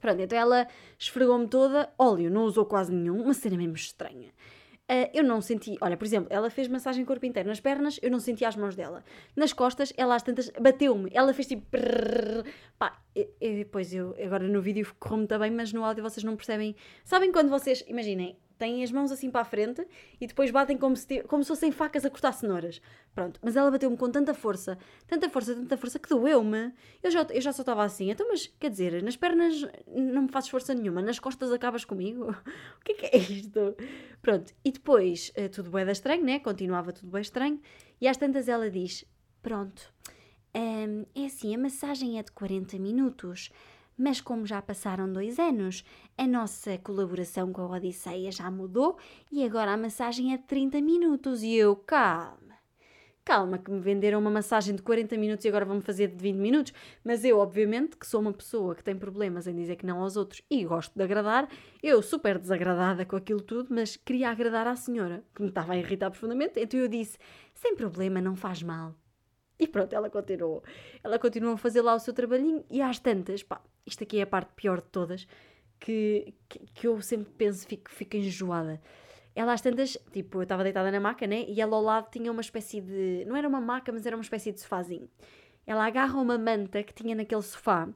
Pronto, 0.00 0.20
então 0.20 0.38
ela 0.38 0.68
esfregou-me 0.98 1.48
toda, 1.48 1.92
óleo, 1.98 2.30
não 2.30 2.44
usou 2.44 2.64
quase 2.64 2.92
nenhum, 2.92 3.20
uma 3.20 3.34
cena 3.34 3.56
mesmo 3.56 3.74
estranha. 3.74 4.32
Uh, 4.90 5.10
eu 5.12 5.22
não 5.22 5.42
senti, 5.42 5.76
olha, 5.82 5.98
por 5.98 6.06
exemplo, 6.06 6.28
ela 6.30 6.48
fez 6.48 6.66
massagem 6.66 7.04
corpo 7.04 7.26
inteiro 7.26 7.46
nas 7.46 7.60
pernas, 7.60 8.00
eu 8.02 8.10
não 8.10 8.18
senti 8.18 8.42
as 8.42 8.56
mãos 8.56 8.74
dela. 8.74 9.04
Nas 9.36 9.52
costas, 9.52 9.92
ela 9.98 10.14
às 10.14 10.22
tantas 10.22 10.50
bateu-me, 10.58 11.10
ela 11.12 11.34
fez 11.34 11.46
tipo. 11.46 11.66
Prrr, 11.70 12.44
pá, 12.78 12.98
e, 13.14 13.28
e, 13.38 13.66
eu, 13.92 14.16
agora 14.24 14.48
no 14.48 14.62
vídeo 14.62 14.90
correu-me 14.98 15.26
também, 15.26 15.50
mas 15.50 15.74
no 15.74 15.84
áudio 15.84 16.02
vocês 16.02 16.24
não 16.24 16.36
percebem. 16.36 16.74
Sabem 17.04 17.30
quando 17.30 17.50
vocês, 17.50 17.84
imaginem, 17.86 18.38
têm 18.58 18.82
as 18.82 18.90
mãos 18.90 19.10
assim 19.12 19.30
para 19.30 19.42
a 19.42 19.44
frente 19.44 19.86
e 20.20 20.26
depois 20.26 20.50
batem 20.50 20.76
como 20.76 20.96
se, 20.96 21.22
como 21.22 21.42
se 21.42 21.48
fossem 21.48 21.70
facas 21.70 22.04
a 22.04 22.10
cortar 22.10 22.32
cenouras. 22.32 22.80
Pronto, 23.14 23.38
mas 23.42 23.56
ela 23.56 23.70
bateu-me 23.70 23.96
com 23.96 24.10
tanta 24.10 24.34
força, 24.34 24.78
tanta 25.06 25.28
força, 25.30 25.54
tanta 25.54 25.76
força 25.76 25.98
que 25.98 26.08
doeu-me. 26.08 26.72
Eu 27.02 27.10
já, 27.10 27.26
eu 27.30 27.40
já 27.40 27.52
só 27.52 27.62
estava 27.62 27.84
assim, 27.84 28.10
então, 28.10 28.28
mas 28.28 28.46
quer 28.58 28.70
dizer, 28.70 29.02
nas 29.02 29.16
pernas 29.16 29.66
não 29.86 30.22
me 30.22 30.28
fazes 30.28 30.50
força 30.50 30.74
nenhuma, 30.74 31.00
nas 31.00 31.18
costas 31.18 31.52
acabas 31.52 31.84
comigo? 31.84 32.30
o 32.80 32.84
que 32.84 32.92
é 32.92 32.94
que 32.94 33.06
é 33.06 33.18
isto? 33.18 33.76
Pronto, 34.20 34.52
e 34.64 34.72
depois 34.72 35.32
eh, 35.34 35.48
tudo 35.48 35.70
bem 35.70 35.88
estranho, 35.90 36.24
né? 36.24 36.38
Continuava 36.38 36.92
tudo 36.92 37.10
bem 37.10 37.22
estranho, 37.22 37.60
e 38.00 38.08
às 38.08 38.16
tantas 38.16 38.48
ela 38.48 38.70
diz: 38.70 39.04
Pronto, 39.42 39.92
hum, 40.54 41.04
é 41.14 41.26
assim, 41.26 41.54
a 41.54 41.58
massagem 41.58 42.18
é 42.18 42.22
de 42.22 42.32
40 42.32 42.78
minutos. 42.78 43.50
Mas 43.98 44.20
como 44.20 44.46
já 44.46 44.62
passaram 44.62 45.12
dois 45.12 45.40
anos, 45.40 45.84
a 46.16 46.24
nossa 46.24 46.78
colaboração 46.78 47.52
com 47.52 47.62
a 47.62 47.76
Odisseia 47.76 48.30
já 48.30 48.48
mudou 48.48 48.96
e 49.32 49.44
agora 49.44 49.72
a 49.72 49.76
massagem 49.76 50.32
é 50.32 50.36
de 50.36 50.44
30 50.44 50.80
minutos. 50.80 51.42
E 51.42 51.52
eu, 51.54 51.74
calma, 51.74 52.54
calma, 53.24 53.58
que 53.58 53.72
me 53.72 53.80
venderam 53.80 54.20
uma 54.20 54.30
massagem 54.30 54.76
de 54.76 54.82
40 54.82 55.16
minutos 55.16 55.44
e 55.44 55.48
agora 55.48 55.64
vão-me 55.64 55.82
fazer 55.82 56.06
de 56.08 56.22
20 56.22 56.36
minutos. 56.36 56.72
Mas 57.04 57.24
eu, 57.24 57.38
obviamente, 57.38 57.96
que 57.96 58.06
sou 58.06 58.20
uma 58.20 58.32
pessoa 58.32 58.72
que 58.76 58.84
tem 58.84 58.96
problemas 58.96 59.48
em 59.48 59.56
dizer 59.56 59.74
que 59.74 59.84
não 59.84 60.00
aos 60.00 60.16
outros 60.16 60.42
e 60.48 60.64
gosto 60.64 60.94
de 60.94 61.02
agradar, 61.02 61.48
eu 61.82 62.00
super 62.00 62.38
desagradada 62.38 63.04
com 63.04 63.16
aquilo 63.16 63.40
tudo, 63.40 63.74
mas 63.74 63.96
queria 63.96 64.30
agradar 64.30 64.68
à 64.68 64.76
senhora, 64.76 65.24
que 65.34 65.42
me 65.42 65.48
estava 65.48 65.72
a 65.72 65.76
irritar 65.76 66.08
profundamente. 66.08 66.60
Então 66.60 66.78
eu 66.78 66.86
disse: 66.86 67.18
sem 67.52 67.74
problema, 67.74 68.20
não 68.20 68.36
faz 68.36 68.62
mal. 68.62 68.94
E 69.58 69.66
pronto, 69.66 69.92
ela 69.92 70.08
continuou. 70.08 70.62
Ela 71.02 71.18
continuou 71.18 71.54
a 71.54 71.58
fazer 71.58 71.82
lá 71.82 71.94
o 71.94 71.98
seu 71.98 72.14
trabalhinho 72.14 72.64
e 72.70 72.80
às 72.80 72.98
tantas, 72.98 73.42
pá, 73.42 73.60
isto 73.84 74.04
aqui 74.04 74.18
é 74.18 74.22
a 74.22 74.26
parte 74.26 74.52
pior 74.54 74.80
de 74.80 74.88
todas, 74.88 75.26
que, 75.80 76.34
que, 76.48 76.58
que 76.58 76.86
eu 76.86 77.00
sempre 77.02 77.32
penso, 77.36 77.66
fico, 77.66 77.90
fico 77.90 78.16
enjoada. 78.16 78.80
Ela 79.34 79.52
às 79.52 79.60
tantas, 79.60 79.96
tipo, 80.12 80.38
eu 80.38 80.42
estava 80.42 80.62
deitada 80.62 80.90
na 80.90 81.00
maca, 81.00 81.26
né? 81.26 81.44
E 81.48 81.60
ela 81.60 81.76
ao 81.76 81.82
lado 81.82 82.10
tinha 82.10 82.30
uma 82.30 82.40
espécie 82.40 82.80
de. 82.80 83.24
Não 83.26 83.36
era 83.36 83.48
uma 83.48 83.60
maca, 83.60 83.92
mas 83.92 84.04
era 84.04 84.16
uma 84.16 84.22
espécie 84.22 84.52
de 84.52 84.60
sofazinho. 84.60 85.08
Ela 85.66 85.86
agarra 85.86 86.20
uma 86.20 86.38
manta 86.38 86.82
que 86.82 86.92
tinha 86.92 87.14
naquele 87.14 87.42
sofá 87.42 87.88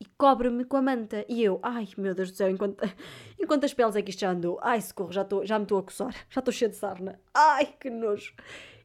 e 0.00 0.04
cobre-me 0.16 0.64
com 0.64 0.76
a 0.76 0.82
manta. 0.82 1.24
E 1.28 1.42
eu, 1.42 1.58
ai 1.62 1.88
meu 1.98 2.14
Deus 2.14 2.30
do 2.30 2.36
céu, 2.36 2.48
enquanto, 2.48 2.82
enquanto 3.38 3.64
as 3.64 3.74
peles 3.74 3.96
é 3.96 4.02
que 4.02 4.10
isto 4.10 4.20
já 4.20 4.30
andou. 4.30 4.58
Ai 4.62 4.80
socorro, 4.80 5.12
já, 5.12 5.24
tô, 5.24 5.44
já 5.44 5.58
me 5.58 5.64
estou 5.64 5.78
a 5.78 5.82
coçar, 5.82 6.14
já 6.30 6.38
estou 6.38 6.52
cheia 6.52 6.70
de 6.70 6.76
sarna. 6.76 7.20
Ai 7.34 7.66
que 7.78 7.90
nojo. 7.90 8.34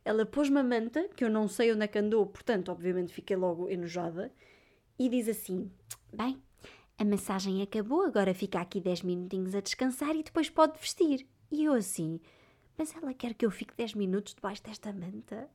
Ela 0.04 0.26
pôs-me 0.26 0.60
a 0.60 0.64
manta, 0.64 1.08
que 1.16 1.24
eu 1.24 1.30
não 1.30 1.48
sei 1.48 1.72
onde 1.72 1.84
é 1.84 1.88
que 1.88 2.00
andou, 2.00 2.26
portanto, 2.26 2.72
obviamente 2.72 3.14
fiquei 3.14 3.36
logo 3.36 3.70
enojada, 3.70 4.32
e 4.98 5.10
diz 5.10 5.28
assim: 5.28 5.72
Bem, 6.14 6.42
a 6.98 7.06
massagem 7.06 7.62
acabou, 7.62 8.04
agora 8.04 8.34
fica 8.34 8.60
aqui 8.60 8.80
10 8.80 9.04
minutinhos 9.04 9.56
a 9.56 9.62
descansar 9.62 10.16
e 10.16 10.24
depois 10.24 10.50
pode 10.50 10.80
vestir. 10.80 11.28
E 11.52 11.66
eu 11.66 11.74
assim: 11.74 12.20
Mas 12.78 12.96
ela 12.96 13.14
quer 13.14 13.34
que 13.34 13.46
eu 13.46 13.52
fique 13.52 13.74
10 13.76 13.96
minutos 13.96 14.34
debaixo 14.36 14.64
desta 14.64 14.94
manta? 14.94 15.50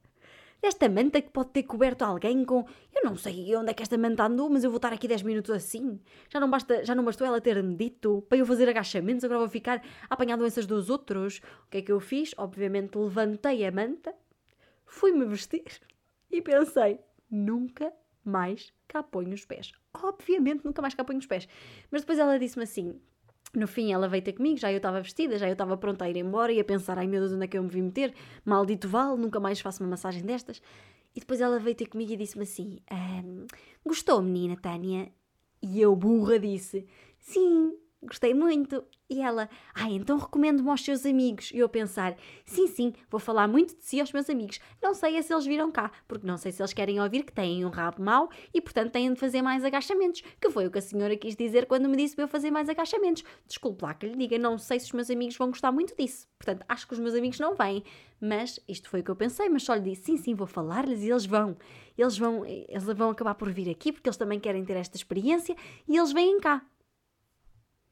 Desta 0.61 0.89
manta 0.89 1.21
que 1.21 1.31
pode 1.31 1.51
ter 1.51 1.65
coberto 1.65 2.03
alguém 2.03 2.45
com. 2.45 2.65
Eu 2.95 3.05
não 3.05 3.17
sei 3.17 3.55
onde 3.55 3.71
é 3.71 3.75
que 3.75 3.83
esta 3.83 3.99
manta 3.99 4.25
andou, 4.25 4.49
mas 4.49 4.65
eu 4.65 4.71
vou 4.71 4.79
estar 4.79 4.93
aqui 4.93 5.07
10 5.07 5.23
minutos 5.23 5.51
assim. 5.51 6.01
Já 6.29 6.41
não, 6.41 6.49
basta, 6.51 6.85
já 6.85 6.95
não 6.95 7.05
bastou 7.05 7.27
ela 7.27 7.41
ter-me 7.41 7.77
dito 7.77 8.25
para 8.29 8.39
eu 8.39 8.47
fazer 8.47 8.69
agachamentos, 8.69 9.23
agora 9.23 9.39
vou 9.39 9.49
ficar 9.49 9.83
a 10.09 10.15
apanhar 10.15 10.37
doenças 10.37 10.67
dos 10.67 10.89
outros. 10.89 11.41
O 11.67 11.71
que 11.71 11.79
é 11.79 11.83
que 11.83 11.93
eu 11.93 12.01
fiz? 12.01 12.35
Obviamente 12.39 12.97
levantei 12.97 13.65
a 13.67 13.71
manta, 13.71 14.15
fui-me 14.87 15.25
vestir 15.27 15.81
e 16.31 16.41
pensei: 16.41 16.99
nunca 17.31 17.93
mais 18.25 18.73
cá 18.89 19.03
ponho 19.03 19.35
os 19.35 19.45
pés. 19.45 19.73
Obviamente 19.95 20.65
nunca 20.65 20.83
mais 20.83 20.95
cá 20.95 21.05
ponho 21.05 21.19
os 21.19 21.27
pés. 21.27 21.49
Mas 21.91 22.03
depois 22.03 22.19
ela 22.19 22.39
disse-me 22.39 22.65
assim: 22.65 23.01
no 23.55 23.67
fim, 23.67 23.93
ela 23.93 24.09
veio 24.09 24.23
ter 24.23 24.33
comigo, 24.33 24.59
já 24.59 24.71
eu 24.71 24.79
estava 24.79 25.01
vestida, 25.01 25.39
já 25.39 25.49
eu 25.49 25.53
estava 25.53 25.77
pronta 25.77 26.05
a 26.05 26.11
ir 26.11 26.17
embora 26.17 26.53
e 26.53 26.61
a 26.61 26.65
pensar: 26.65 26.99
ai 26.99 27.07
meu 27.07 27.21
Deus, 27.21 27.33
onde 27.33 27.45
é 27.45 27.49
que 27.49 27.57
eu 27.57 27.63
me 27.63 27.69
vim 27.69 27.83
meter? 27.83 28.15
Maldito 28.45 28.89
vale, 28.89 29.21
nunca 29.21 29.41
mais 29.41 29.61
faço 29.61 29.83
uma 29.83 29.91
massagem 29.91 30.23
destas. 30.23 30.61
E 31.15 31.21
depois 31.21 31.41
ela 31.41 31.59
veio 31.59 31.75
ter 31.75 31.87
comigo 31.87 32.13
e 32.13 32.17
disse-me 32.17 32.43
assim: 32.43 32.79
Gostou, 33.85 34.21
menina 34.21 34.57
Tânia? 34.57 35.11
E 35.63 35.81
eu, 35.81 35.97
burra, 35.97 36.39
disse: 36.39 36.87
Sim, 37.19 37.75
gostei 38.03 38.35
muito. 38.35 38.85
E 39.09 39.21
ela, 39.21 39.49
ah, 39.73 39.89
então 39.89 40.19
recomendo-me 40.19 40.69
aos 40.69 40.85
seus 40.85 41.07
amigos. 41.07 41.53
E 41.53 41.59
eu 41.59 41.69
pensar, 41.69 42.17
sim, 42.45 42.67
sim, 42.67 42.93
vou 43.09 43.21
falar 43.21 43.47
muito 43.47 43.77
de 43.77 43.85
si 43.85 44.01
aos 44.01 44.13
meus 44.13 44.29
amigos. 44.29 44.59
Não 44.83 44.95
sei 44.95 45.17
é 45.17 45.23
se 45.23 45.33
eles 45.33 45.47
viram 45.47 45.71
cá, 45.71 45.93
porque 46.09 46.27
não 46.27 46.37
sei 46.37 46.51
se 46.51 46.61
eles 46.61 46.73
querem 46.73 47.01
ouvir 47.01 47.23
que 47.23 47.33
têm 47.33 47.65
um 47.65 47.69
rabo 47.69 48.03
mau 48.03 48.29
e, 48.53 48.61
portanto, 48.61 48.91
têm 48.91 49.13
de 49.13 49.21
fazer 49.21 49.43
mais 49.43 49.65
agachamentos. 49.65 50.23
Que 50.41 50.51
foi 50.51 50.67
o 50.67 50.71
que 50.71 50.79
a 50.79 50.83
senhora 50.83 51.17
quis 51.17 51.37
dizer 51.37 51.67
quando 51.67 51.89
me 51.89 51.97
disse 51.97 52.17
para 52.17 52.25
eu 52.25 52.29
fazer 52.29 52.51
mais 52.51 52.69
agachamentos. 52.69 53.23
Desculpe 53.47 53.85
lá 53.85 53.95
que 53.95 54.07
lhe 54.07 54.17
diga, 54.17 54.39
não 54.39 54.59
sei 54.59 54.81
se 54.81 54.87
os 54.87 54.93
meus 54.93 55.09
amigos 55.09 55.37
vão 55.37 55.49
gostar 55.49 55.71
muito 55.71 55.95
disso. 55.97 56.27
Portanto, 56.37 56.65
acho 56.69 56.87
que 56.89 56.95
os 56.95 56.99
meus 56.99 57.15
amigos 57.15 57.39
não 57.39 57.55
vêm. 57.55 57.85
Mas 58.21 58.59
isto 58.67 58.89
foi 58.89 59.01
o 59.01 59.05
que 59.05 59.11
eu 59.11 59.17
pensei, 59.17 59.49
mas 59.49 59.63
só 59.63 59.75
lhe 59.75 59.83
disse, 59.83 60.05
sim, 60.05 60.17
sim, 60.17 60.35
vou 60.35 60.47
falar-lhes 60.47 61.03
e 61.03 61.11
eles 61.11 61.27
vão. 61.27 61.57
Eles 61.97 62.19
vão, 62.19 62.45
eles 62.45 62.85
vão 62.85 63.11
acabar 63.11 63.35
por 63.35 63.51
vir 63.51 63.71
aqui 63.71 63.93
porque 63.93 64.09
eles 64.09 64.17
também 64.17 64.41
querem 64.41 64.65
ter 64.65 64.77
esta 64.77 64.97
experiência 64.97 65.55
e 65.87 65.97
eles 65.97 66.13
vêm 66.13 66.41
cá. 66.41 66.65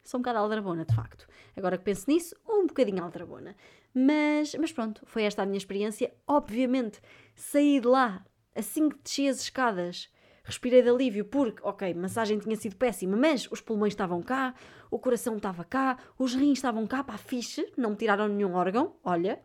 Sou 0.04 0.18
um 0.18 0.22
bocado 0.22 0.38
aldrabona, 0.38 0.84
de 0.84 0.94
facto. 0.94 1.26
Agora 1.56 1.78
que 1.78 1.84
penso 1.84 2.04
nisso, 2.08 2.36
um 2.46 2.66
bocadinho 2.66 3.02
aldrabona. 3.02 3.56
Mas, 3.94 4.54
mas 4.54 4.70
pronto, 4.70 5.00
foi 5.06 5.22
esta 5.22 5.42
a 5.42 5.46
minha 5.46 5.56
experiência. 5.56 6.12
Obviamente, 6.26 7.00
saí 7.34 7.80
de 7.80 7.88
lá 7.88 8.22
assim 8.54 8.90
que 8.90 8.98
desci 9.02 9.28
as 9.28 9.40
escadas. 9.40 10.12
Respirei 10.44 10.82
de 10.82 10.90
alívio 10.90 11.24
porque, 11.24 11.62
ok, 11.62 11.94
massagem 11.94 12.38
tinha 12.38 12.54
sido 12.54 12.76
péssima, 12.76 13.16
mas 13.16 13.50
os 13.50 13.62
pulmões 13.62 13.94
estavam 13.94 14.22
cá, 14.22 14.54
o 14.90 14.98
coração 14.98 15.38
estava 15.38 15.64
cá, 15.64 15.96
os 16.18 16.34
rins 16.34 16.58
estavam 16.58 16.86
cá, 16.86 17.02
pá, 17.02 17.16
fixe, 17.16 17.72
não 17.78 17.90
me 17.90 17.96
tiraram 17.96 18.28
nenhum 18.28 18.54
órgão, 18.54 18.94
olha. 19.02 19.40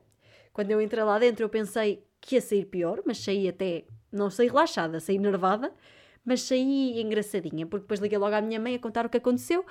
Quando 0.52 0.72
eu 0.72 0.82
entrei 0.82 1.04
lá 1.06 1.18
dentro 1.18 1.46
eu 1.46 1.50
pensei 1.50 2.06
que 2.20 2.36
ia 2.36 2.42
sair 2.42 2.66
pior, 2.66 3.02
mas 3.06 3.20
saí 3.20 3.48
até, 3.48 3.86
não 4.12 4.30
saí 4.30 4.48
relaxada, 4.48 5.00
saí 5.00 5.18
nervada, 5.18 5.72
mas 6.26 6.42
saí 6.42 7.00
engraçadinha, 7.00 7.66
porque 7.66 7.84
depois 7.84 8.02
liguei 8.02 8.18
logo 8.18 8.36
à 8.36 8.42
minha 8.42 8.60
mãe 8.60 8.76
a 8.76 8.80
contar 8.80 9.06
o 9.06 9.10
que 9.10 9.18
aconteceu 9.18 9.66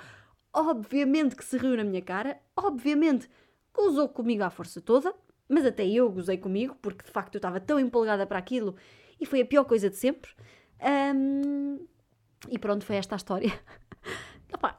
obviamente 0.53 1.35
que 1.35 1.43
se 1.43 1.57
riu 1.57 1.75
na 1.77 1.83
minha 1.83 2.01
cara, 2.01 2.39
obviamente 2.55 3.29
gozou 3.73 4.09
comigo 4.09 4.43
à 4.43 4.49
força 4.49 4.81
toda, 4.81 5.13
mas 5.47 5.65
até 5.65 5.87
eu 5.87 6.09
gozei 6.11 6.37
comigo, 6.37 6.75
porque 6.81 7.05
de 7.05 7.11
facto 7.11 7.35
eu 7.35 7.39
estava 7.39 7.59
tão 7.59 7.79
empolgada 7.79 8.25
para 8.25 8.37
aquilo 8.37 8.75
e 9.19 9.25
foi 9.25 9.41
a 9.41 9.45
pior 9.45 9.65
coisa 9.65 9.89
de 9.89 9.95
sempre. 9.95 10.31
Um, 11.15 11.85
e 12.49 12.57
pronto, 12.57 12.85
foi 12.85 12.95
esta 12.95 13.15
a 13.15 13.17
história. 13.17 13.51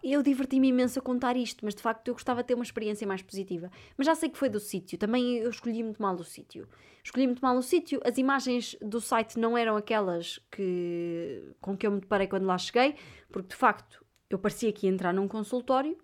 Eu 0.03 0.23
diverti-me 0.23 0.69
imenso 0.69 0.99
a 0.99 1.03
contar 1.03 1.37
isto, 1.37 1.65
mas 1.65 1.75
de 1.75 1.83
facto 1.83 2.09
eu 2.09 2.15
gostava 2.15 2.43
de 2.43 2.49
ter 2.49 2.55
uma 2.55 2.65
experiência 2.65 3.07
mais 3.07 3.23
positiva. 3.23 3.71
Mas 3.97 4.07
já 4.07 4.15
sei 4.15 4.29
que 4.29 4.37
foi 4.37 4.49
do 4.49 4.59
sítio, 4.59 4.99
também 4.99 5.39
eu 5.39 5.51
escolhi 5.51 5.83
muito 5.83 6.03
mal 6.03 6.15
o 6.15 6.25
sítio. 6.25 6.67
Escolhi 7.05 7.27
muito 7.27 7.41
mal 7.41 7.57
o 7.57 7.63
sítio, 7.63 8.01
as 8.05 8.19
imagens 8.19 8.77
do 8.83 9.01
site 9.01 9.39
não 9.39 9.57
eram 9.57 9.77
aquelas 9.77 10.39
que, 10.51 11.55
com 11.61 11.77
que 11.77 11.87
eu 11.87 11.93
me 11.93 12.01
deparei 12.01 12.27
quando 12.27 12.47
lá 12.47 12.59
cheguei, 12.59 12.97
porque 13.31 13.51
de 13.51 13.57
facto 13.57 14.00
eu 14.31 14.39
parecia 14.39 14.73
que 14.73 14.87
ia 14.87 14.93
entrar 14.93 15.13
num 15.13 15.29
consultório 15.29 15.99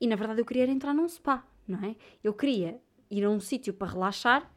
e 0.00 0.06
na 0.06 0.16
verdade 0.16 0.40
eu 0.40 0.44
queria 0.44 0.66
entrar 0.66 0.94
num 0.94 1.08
spa, 1.08 1.46
não 1.66 1.78
é? 1.84 1.94
Eu 2.24 2.32
queria 2.32 2.80
ir 3.10 3.24
a 3.24 3.30
um 3.30 3.38
sítio 3.38 3.74
para 3.74 3.92
relaxar 3.92 4.50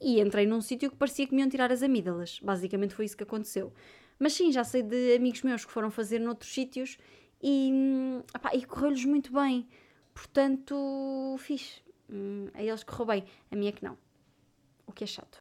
e 0.00 0.20
entrei 0.20 0.46
num 0.46 0.60
sítio 0.60 0.90
que 0.90 0.96
parecia 0.96 1.26
que 1.26 1.34
me 1.34 1.40
iam 1.40 1.48
tirar 1.48 1.72
as 1.72 1.82
amígdalas. 1.82 2.40
Basicamente 2.40 2.94
foi 2.94 3.04
isso 3.06 3.16
que 3.16 3.22
aconteceu. 3.22 3.72
Mas 4.18 4.34
sim, 4.34 4.52
já 4.52 4.62
sei 4.62 4.82
de 4.82 5.16
amigos 5.16 5.42
meus 5.42 5.64
que 5.64 5.72
foram 5.72 5.90
fazer 5.90 6.18
noutros 6.20 6.52
sítios 6.52 6.98
e, 7.42 7.72
e 8.52 8.64
correu-lhes 8.64 9.04
muito 9.04 9.32
bem. 9.32 9.68
Portanto, 10.12 11.36
fiz. 11.38 11.82
Hum, 12.08 12.48
a 12.54 12.62
eles 12.62 12.84
correu 12.84 13.06
bem, 13.06 13.24
a 13.50 13.56
minha 13.56 13.72
que 13.72 13.82
não. 13.82 13.98
O 14.86 14.92
que 14.92 15.04
é 15.04 15.06
chato. 15.06 15.38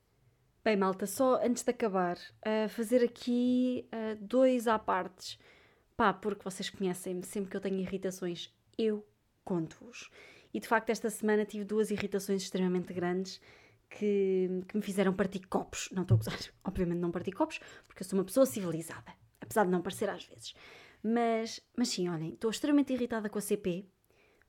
Bem, 0.64 0.78
malta, 0.78 1.06
só 1.06 1.42
antes 1.44 1.62
de 1.62 1.72
acabar, 1.72 2.18
uh, 2.18 2.70
fazer 2.70 3.04
aqui 3.04 3.86
uh, 3.94 4.18
dois 4.22 4.68
à 4.68 4.80
partes. 4.80 5.38
Pá, 5.96 6.14
porque 6.14 6.44
vocês 6.44 6.70
conhecem-me, 6.70 7.24
sempre 7.24 7.52
que 7.52 7.58
eu 7.58 7.62
tenho 7.62 7.80
irritações, 7.80 8.52
eu 8.78 9.06
conto-vos. 9.44 10.10
E 10.54 10.60
de 10.60 10.68
facto, 10.68 10.90
esta 10.90 11.10
semana 11.10 11.46
tive 11.46 11.64
duas 11.64 11.92
irritações 11.92 12.44
extremamente 12.44 12.94
grandes 12.94 13.40
que, 13.90 14.50
que 14.68 14.76
me 14.76 14.82
fizeram 14.82 15.14
partir 15.14 15.48
copos. 15.48 15.90
Não 15.92 16.04
estou 16.04 16.16
a 16.16 16.18
gozar, 16.18 16.38
obviamente 16.64 17.00
não 17.00 17.12
parti 17.12 17.32
copos, 17.32 17.60
porque 17.86 18.04
eu 18.04 18.08
sou 18.08 18.18
uma 18.18 18.26
pessoa 18.26 18.46
civilizada, 18.46 19.14
apesar 19.40 19.66
de 19.66 19.72
não 19.72 19.82
parecer 19.82 20.10
às 20.10 20.26
vezes. 20.26 20.54
Mas, 21.02 21.60
mas 21.76 21.90
sim, 21.90 22.08
olhem, 22.10 22.34
estou 22.34 22.50
extremamente 22.50 22.94
irritada 22.94 23.30
com 23.30 23.38
a 23.38 23.42
CP, 23.42 23.86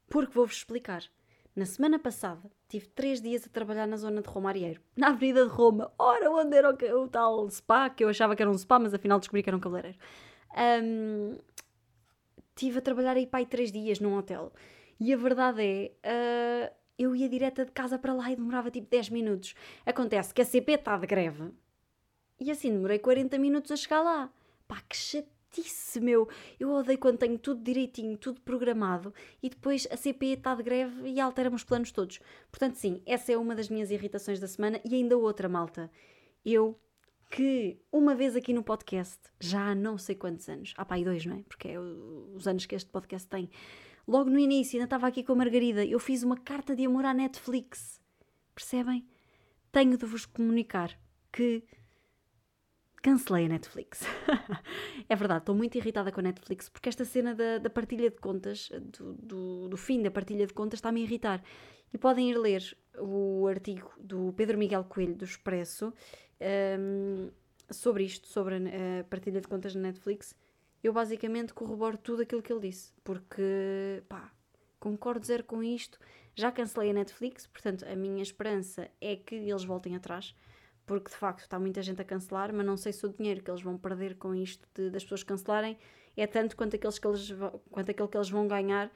porque 0.09 0.33
vou-vos 0.33 0.57
explicar. 0.57 1.03
Na 1.57 1.67
semana 1.67 2.01
passada, 2.01 2.51
tive 2.69 2.87
três 2.89 3.21
dias 3.21 3.47
a 3.47 3.49
trabalhar 3.49 3.87
na 3.87 3.97
zona 3.97 4.21
de 4.21 4.29
Romarieiro, 4.29 4.81
na 4.97 5.09
Avenida 5.09 5.45
de 5.45 5.51
Roma. 5.51 5.93
Ora, 5.99 6.31
onde 6.31 6.57
era 6.57 6.71
o, 6.71 7.03
o 7.03 7.09
tal 7.09 7.49
spa, 7.51 7.91
que 7.91 8.05
eu 8.05 8.09
achava 8.09 8.35
que 8.35 8.43
era 8.43 8.51
um 8.51 8.59
spa, 8.59 8.79
mas 8.79 8.95
afinal 8.95 9.19
descobri 9.19 9.43
que 9.43 9.51
era 9.51 9.57
um 9.57 9.61
cabeleireiro. 9.61 9.99
Um, 10.57 11.37
tive 12.55 12.79
a 12.79 12.83
trabalhar 12.83 13.17
aí 13.17 13.27
pai 13.27 13.47
três 13.47 13.73
dias 13.73 14.01
num 14.01 14.17
hotel. 14.17 14.53
E 14.99 15.13
a 15.13 15.17
verdade 15.17 15.63
é, 15.63 16.71
uh, 16.71 16.75
eu 16.99 17.15
ia 17.15 17.29
direta 17.29 17.65
de 17.65 17.73
casa 17.73 17.99
para 17.99 18.13
lá 18.13 18.31
e 18.31 18.37
demorava 18.37 18.71
tipo 18.71 18.89
10 18.89 19.11
minutos. 19.11 19.55
Acontece 19.85 20.33
que 20.33 20.43
a 20.43 20.45
CP 20.45 20.73
está 20.73 20.97
de 20.97 21.07
greve. 21.07 21.51
E 22.41 22.51
assim 22.51 22.71
demorei 22.71 22.99
40 22.99 23.39
minutos 23.39 23.71
a 23.71 23.77
chegar 23.77 24.03
lá. 24.03 24.33
Pá, 24.67 24.81
que 24.89 24.97
chatice, 24.97 26.01
meu. 26.01 26.29
Eu 26.59 26.71
odeio 26.71 26.99
quando 26.99 27.19
tenho 27.19 27.39
tudo 27.39 27.63
direitinho, 27.63 28.17
tudo 28.17 28.41
programado 28.41 29.13
e 29.43 29.49
depois 29.49 29.87
a 29.91 29.97
CP 29.97 30.27
está 30.27 30.55
de 30.55 30.63
greve 30.63 31.09
e 31.09 31.21
altera-me 31.21 31.57
os 31.57 31.65
planos 31.65 31.91
todos. 31.91 32.21
Portanto, 32.51 32.77
sim, 32.77 33.03
essa 33.05 33.33
é 33.33 33.37
uma 33.37 33.55
das 33.55 33.69
minhas 33.69 33.91
irritações 33.91 34.39
da 34.41 34.47
semana 34.47 34.81
e 34.85 34.95
ainda 34.95 35.17
outra, 35.17 35.49
malta. 35.49 35.91
Eu 36.45 36.79
que 37.31 37.79
uma 37.91 38.15
vez 38.15 38.37
aqui 38.37 38.53
no 38.53 38.63
podcast, 38.63 39.19
já 39.41 39.71
há 39.71 39.75
não 39.75 39.99
sei 39.99 40.15
quantos 40.15 40.49
anos, 40.49 40.75
há 40.77 40.85
pá, 40.85 40.97
dois, 40.99 41.27
não 41.27 41.37
é? 41.37 41.43
Porque 41.49 41.69
é 41.69 41.79
os 41.79 42.47
anos 42.47 42.67
que 42.67 42.75
este 42.75 42.91
podcast 42.91 43.29
tem. 43.29 43.51
Logo 44.07 44.31
no 44.31 44.39
início, 44.39 44.77
ainda 44.77 44.85
estava 44.85 45.07
aqui 45.07 45.23
com 45.23 45.33
a 45.33 45.37
Margarida, 45.37 45.85
eu 45.85 45.99
fiz 45.99 46.23
uma 46.23 46.37
carta 46.37 46.77
de 46.77 46.85
amor 46.85 47.05
à 47.05 47.15
Netflix. 47.15 48.01
Percebem? 48.55 49.07
Tenho 49.73 49.97
de 49.97 50.07
vos 50.07 50.27
comunicar 50.27 50.99
que 51.33 51.65
cancelei 53.03 53.47
a 53.47 53.49
Netflix. 53.49 54.03
é 55.09 55.15
verdade, 55.15 55.41
estou 55.41 55.55
muito 55.55 55.77
irritada 55.77 56.11
com 56.11 56.21
a 56.21 56.23
Netflix 56.23 56.71
porque 56.71 56.89
esta 56.89 57.05
cena 57.05 57.35
da, 57.35 57.59
da 57.59 57.69
partilha 57.69 58.11
de 58.11 58.17
contas, 58.17 58.71
do, 58.99 59.15
do, 59.15 59.69
do, 59.69 59.77
fim 59.77 60.03
da 60.03 60.11
partilha 60.11 60.47
de 60.47 60.55
contas, 60.55 60.79
está-me 60.79 61.01
a 61.01 61.05
irritar. 61.05 61.43
E 61.93 61.99
podem 61.99 62.31
ir 62.31 62.39
ler 62.39 62.77
o 62.99 63.47
artigo 63.47 63.91
do 63.99 64.33
Pedro 64.33 64.57
Miguel 64.57 64.85
Coelho, 64.85 65.15
do 65.15 65.25
Expresso, 65.25 65.93
um, 66.79 67.31
sobre 67.71 68.05
isto, 68.05 68.29
sobre 68.29 68.57
a 68.57 69.05
partilha 69.05 69.41
de 69.41 69.49
contas 69.49 69.75
na 69.75 69.83
Netflix, 69.83 70.35
eu 70.83 70.93
basicamente 70.93 71.55
corroboro 71.55 71.97
tudo 71.97 72.23
aquilo 72.23 72.43
que 72.43 72.53
ele 72.53 72.69
disse, 72.69 72.93
porque 73.03 74.03
pá, 74.09 74.31
concordo 74.79 75.25
zero 75.25 75.45
com 75.45 75.63
isto. 75.63 75.99
Já 76.37 76.53
cancelei 76.53 76.91
a 76.91 76.93
Netflix, 76.93 77.47
portanto 77.47 77.87
a 77.87 77.97
minha 77.97 78.23
esperança 78.23 78.91
é 79.01 79.17
que 79.17 79.35
eles 79.35 79.65
voltem 79.65 79.97
atrás, 79.97 80.35
porque 80.85 81.11
de 81.11 81.17
facto 81.17 81.41
está 81.41 81.59
muita 81.59 81.81
gente 81.81 82.03
a 82.03 82.05
cancelar, 82.05 82.53
mas 82.53 82.67
não 82.67 82.77
sei 82.77 82.93
se 82.93 83.07
o 83.07 83.09
dinheiro 83.09 83.43
que 83.43 83.51
eles 83.51 83.63
vão 83.63 83.79
perder 83.79 84.17
com 84.17 84.35
isto 84.35 84.69
de, 84.75 84.91
das 84.91 85.03
pessoas 85.03 85.23
cancelarem 85.23 85.79
é 86.17 86.27
tanto 86.27 86.57
quanto, 86.57 86.77
aqueles 86.77 86.99
que 86.99 87.07
eles, 87.07 87.33
quanto 87.71 87.91
aquele 87.91 88.09
que 88.09 88.17
eles 88.17 88.29
vão 88.29 88.47
ganhar 88.47 88.91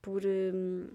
por, 0.00 0.22
um, 0.24 0.88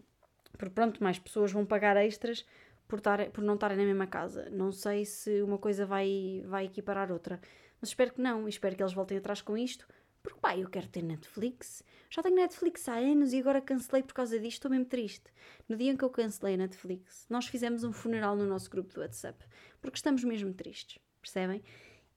por 0.58 0.70
pronto, 0.70 1.04
mais 1.04 1.20
pessoas 1.20 1.52
vão 1.52 1.66
pagar 1.66 1.98
extras 1.98 2.46
por, 2.88 3.02
tar, 3.02 3.30
por 3.32 3.44
não 3.44 3.56
estarem 3.56 3.78
na 3.78 3.84
mesma 3.84 4.08
casa. 4.08 4.50
Não 4.50 4.72
sei 4.72 5.06
se 5.06 5.42
uma 5.42 5.58
coisa 5.58 5.86
vai, 5.86 6.44
vai 6.46 6.66
equiparar 6.66 7.12
outra. 7.12 7.40
Mas 7.82 7.90
espero 7.90 8.14
que 8.14 8.22
não. 8.22 8.48
Espero 8.48 8.76
que 8.76 8.82
eles 8.82 8.94
voltem 8.94 9.18
atrás 9.18 9.42
com 9.42 9.58
isto. 9.58 9.88
Porque, 10.24 10.40
pá, 10.40 10.58
eu 10.58 10.70
quero 10.70 10.88
ter 10.88 11.04
Netflix. 11.04 11.84
Já 12.10 12.22
tenho 12.22 12.36
Netflix 12.36 12.88
há 12.90 12.96
anos 12.96 13.34
e 13.34 13.40
agora 13.40 13.62
cancelei 13.62 14.04
por 14.04 14.14
causa 14.14 14.40
disto. 14.40 14.58
Estou 14.58 14.72
mesmo 14.72 14.86
triste. 14.86 15.32
No 15.70 15.76
dia 15.78 15.92
em 15.92 15.98
que 15.98 16.04
eu 16.04 16.10
cancelei 16.10 16.56
a 16.56 16.58
Netflix, 16.58 17.26
nós 17.30 17.48
fizemos 17.48 17.84
um 17.84 17.94
funeral 17.94 18.36
no 18.36 18.46
nosso 18.46 18.70
grupo 18.70 18.94
do 18.94 19.02
WhatsApp. 19.02 19.46
Porque 19.82 19.98
estamos 19.98 20.24
mesmo 20.24 20.54
tristes. 20.54 21.00
Percebem? 21.22 21.64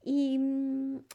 E, 0.05 0.37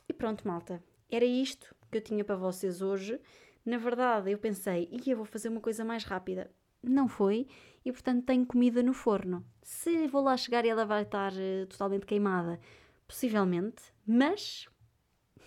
e 0.08 0.12
pronto, 0.12 0.46
malta. 0.46 0.82
Era 1.10 1.24
isto 1.24 1.74
que 1.90 1.98
eu 1.98 2.02
tinha 2.02 2.24
para 2.24 2.36
vocês 2.36 2.80
hoje. 2.80 3.20
Na 3.64 3.78
verdade, 3.78 4.30
eu 4.30 4.38
pensei, 4.38 4.88
ia 5.04 5.16
vou 5.16 5.24
fazer 5.24 5.48
uma 5.48 5.60
coisa 5.60 5.84
mais 5.84 6.04
rápida. 6.04 6.50
Não 6.82 7.08
foi 7.08 7.46
e 7.84 7.92
portanto 7.92 8.24
tenho 8.24 8.44
comida 8.44 8.82
no 8.82 8.92
forno. 8.92 9.44
Se 9.62 10.06
vou 10.08 10.22
lá 10.22 10.36
chegar 10.36 10.64
e 10.64 10.68
ela 10.68 10.84
vai 10.84 11.02
estar 11.02 11.32
uh, 11.32 11.66
totalmente 11.68 12.06
queimada, 12.06 12.60
possivelmente, 13.06 13.82
mas 14.06 14.68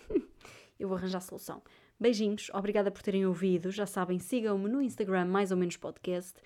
eu 0.78 0.88
vou 0.88 0.96
arranjar 0.96 1.20
solução. 1.20 1.62
Beijinhos, 1.98 2.50
obrigada 2.54 2.90
por 2.90 3.02
terem 3.02 3.26
ouvido. 3.26 3.70
Já 3.70 3.84
sabem, 3.84 4.18
sigam-me 4.18 4.70
no 4.70 4.80
Instagram, 4.80 5.26
mais 5.26 5.50
ou 5.50 5.56
menos 5.58 5.76
podcast, 5.76 6.40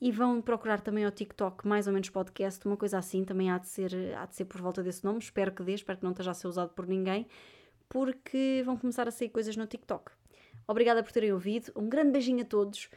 e 0.00 0.12
vão 0.12 0.40
procurar 0.40 0.80
também 0.80 1.04
ao 1.04 1.10
TikTok, 1.10 1.66
mais 1.66 1.88
ou 1.88 1.92
menos 1.92 2.08
podcast, 2.08 2.64
uma 2.64 2.76
coisa 2.76 2.98
assim, 2.98 3.24
também 3.24 3.50
há 3.50 3.58
de 3.58 3.66
ser, 3.66 3.92
há 4.16 4.26
de 4.26 4.36
ser 4.36 4.44
por 4.44 4.60
volta 4.60 4.84
desse 4.84 5.04
nome. 5.04 5.18
Espero 5.18 5.52
que 5.52 5.64
dê, 5.64 5.74
espero 5.74 5.98
que 5.98 6.04
não 6.04 6.12
esteja 6.12 6.30
a 6.30 6.34
ser 6.34 6.46
usado 6.46 6.70
por 6.70 6.86
ninguém, 6.86 7.26
porque 7.88 8.62
vão 8.64 8.76
começar 8.76 9.08
a 9.08 9.10
sair 9.10 9.30
coisas 9.30 9.56
no 9.56 9.66
TikTok. 9.66 10.12
Obrigada 10.68 11.02
por 11.02 11.10
terem 11.10 11.32
ouvido, 11.32 11.72
um 11.74 11.88
grande 11.88 12.12
beijinho 12.12 12.42
a 12.42 12.44
todos 12.44 12.88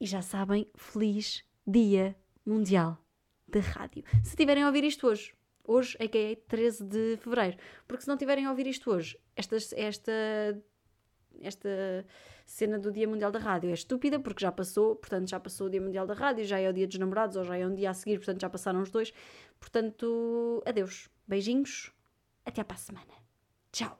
e 0.00 0.06
já 0.06 0.22
sabem, 0.22 0.68
feliz 0.76 1.44
Dia 1.66 2.16
Mundial 2.44 2.98
da 3.48 3.60
Rádio. 3.60 4.04
Se 4.22 4.36
tiverem 4.36 4.62
a 4.62 4.66
ouvir 4.66 4.84
isto 4.84 5.06
hoje, 5.06 5.34
hoje 5.64 5.96
é 5.98 6.08
que 6.08 6.18
é 6.18 6.36
13 6.36 6.84
de 6.84 7.16
Fevereiro, 7.18 7.56
porque 7.86 8.02
se 8.02 8.08
não 8.08 8.16
tiverem 8.16 8.46
a 8.46 8.50
ouvir 8.50 8.66
isto 8.66 8.90
hoje, 8.90 9.18
esta, 9.36 9.56
esta 9.76 10.12
esta 11.40 11.68
cena 12.46 12.78
do 12.78 12.92
Dia 12.92 13.08
Mundial 13.08 13.30
da 13.30 13.38
Rádio. 13.38 13.70
É 13.70 13.74
estúpida 13.74 14.18
porque 14.18 14.42
já 14.42 14.52
passou, 14.52 14.96
portanto 14.96 15.28
já 15.28 15.40
passou 15.40 15.66
o 15.66 15.70
Dia 15.70 15.80
Mundial 15.80 16.06
da 16.06 16.14
Rádio, 16.14 16.44
já 16.44 16.58
é 16.58 16.68
o 16.68 16.72
Dia 16.72 16.86
dos 16.86 16.98
Namorados 16.98 17.36
ou 17.36 17.44
já 17.44 17.56
é 17.56 17.66
um 17.66 17.74
dia 17.74 17.90
a 17.90 17.94
seguir, 17.94 18.18
portanto 18.18 18.40
já 18.40 18.50
passaram 18.50 18.80
os 18.80 18.90
dois. 18.90 19.12
Portanto, 19.58 20.62
adeus. 20.66 21.08
Beijinhos. 21.26 21.90
Até 22.44 22.62
para 22.62 22.74
a 22.74 22.78
semana. 22.78 23.14
Tchau. 23.72 23.98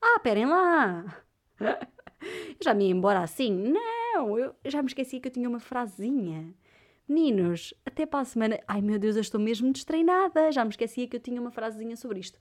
Ah, 0.00 0.16
esperem 0.16 0.46
lá. 0.46 1.24
Eu 2.20 2.56
já 2.62 2.74
me 2.74 2.86
ia 2.86 2.92
embora 2.92 3.20
assim? 3.20 3.50
Não, 3.50 4.01
eu 4.16 4.54
já 4.64 4.82
me 4.82 4.88
esqueci 4.88 5.20
que 5.20 5.28
eu 5.28 5.32
tinha 5.32 5.48
uma 5.48 5.60
frasinha. 5.60 6.54
Meninos, 7.08 7.74
até 7.84 8.06
para 8.06 8.20
a 8.20 8.24
semana. 8.24 8.60
Ai 8.66 8.80
meu 8.80 8.98
Deus, 8.98 9.16
eu 9.16 9.22
estou 9.22 9.40
mesmo 9.40 9.72
destreinada. 9.72 10.52
Já 10.52 10.64
me 10.64 10.70
esquecia 10.70 11.06
que 11.06 11.16
eu 11.16 11.20
tinha 11.20 11.40
uma 11.40 11.50
frasezinha 11.50 11.96
sobre 11.96 12.20
isto. 12.20 12.38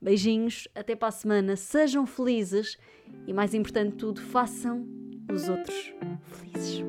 Beijinhos, 0.00 0.66
até 0.74 0.96
para 0.96 1.08
a 1.08 1.12
semana. 1.12 1.56
Sejam 1.56 2.06
felizes 2.06 2.78
e, 3.26 3.32
mais 3.32 3.54
importante 3.54 3.92
de 3.92 3.96
tudo, 3.98 4.20
façam 4.20 4.86
os 5.32 5.48
outros 5.48 5.92
felizes. 6.24 6.82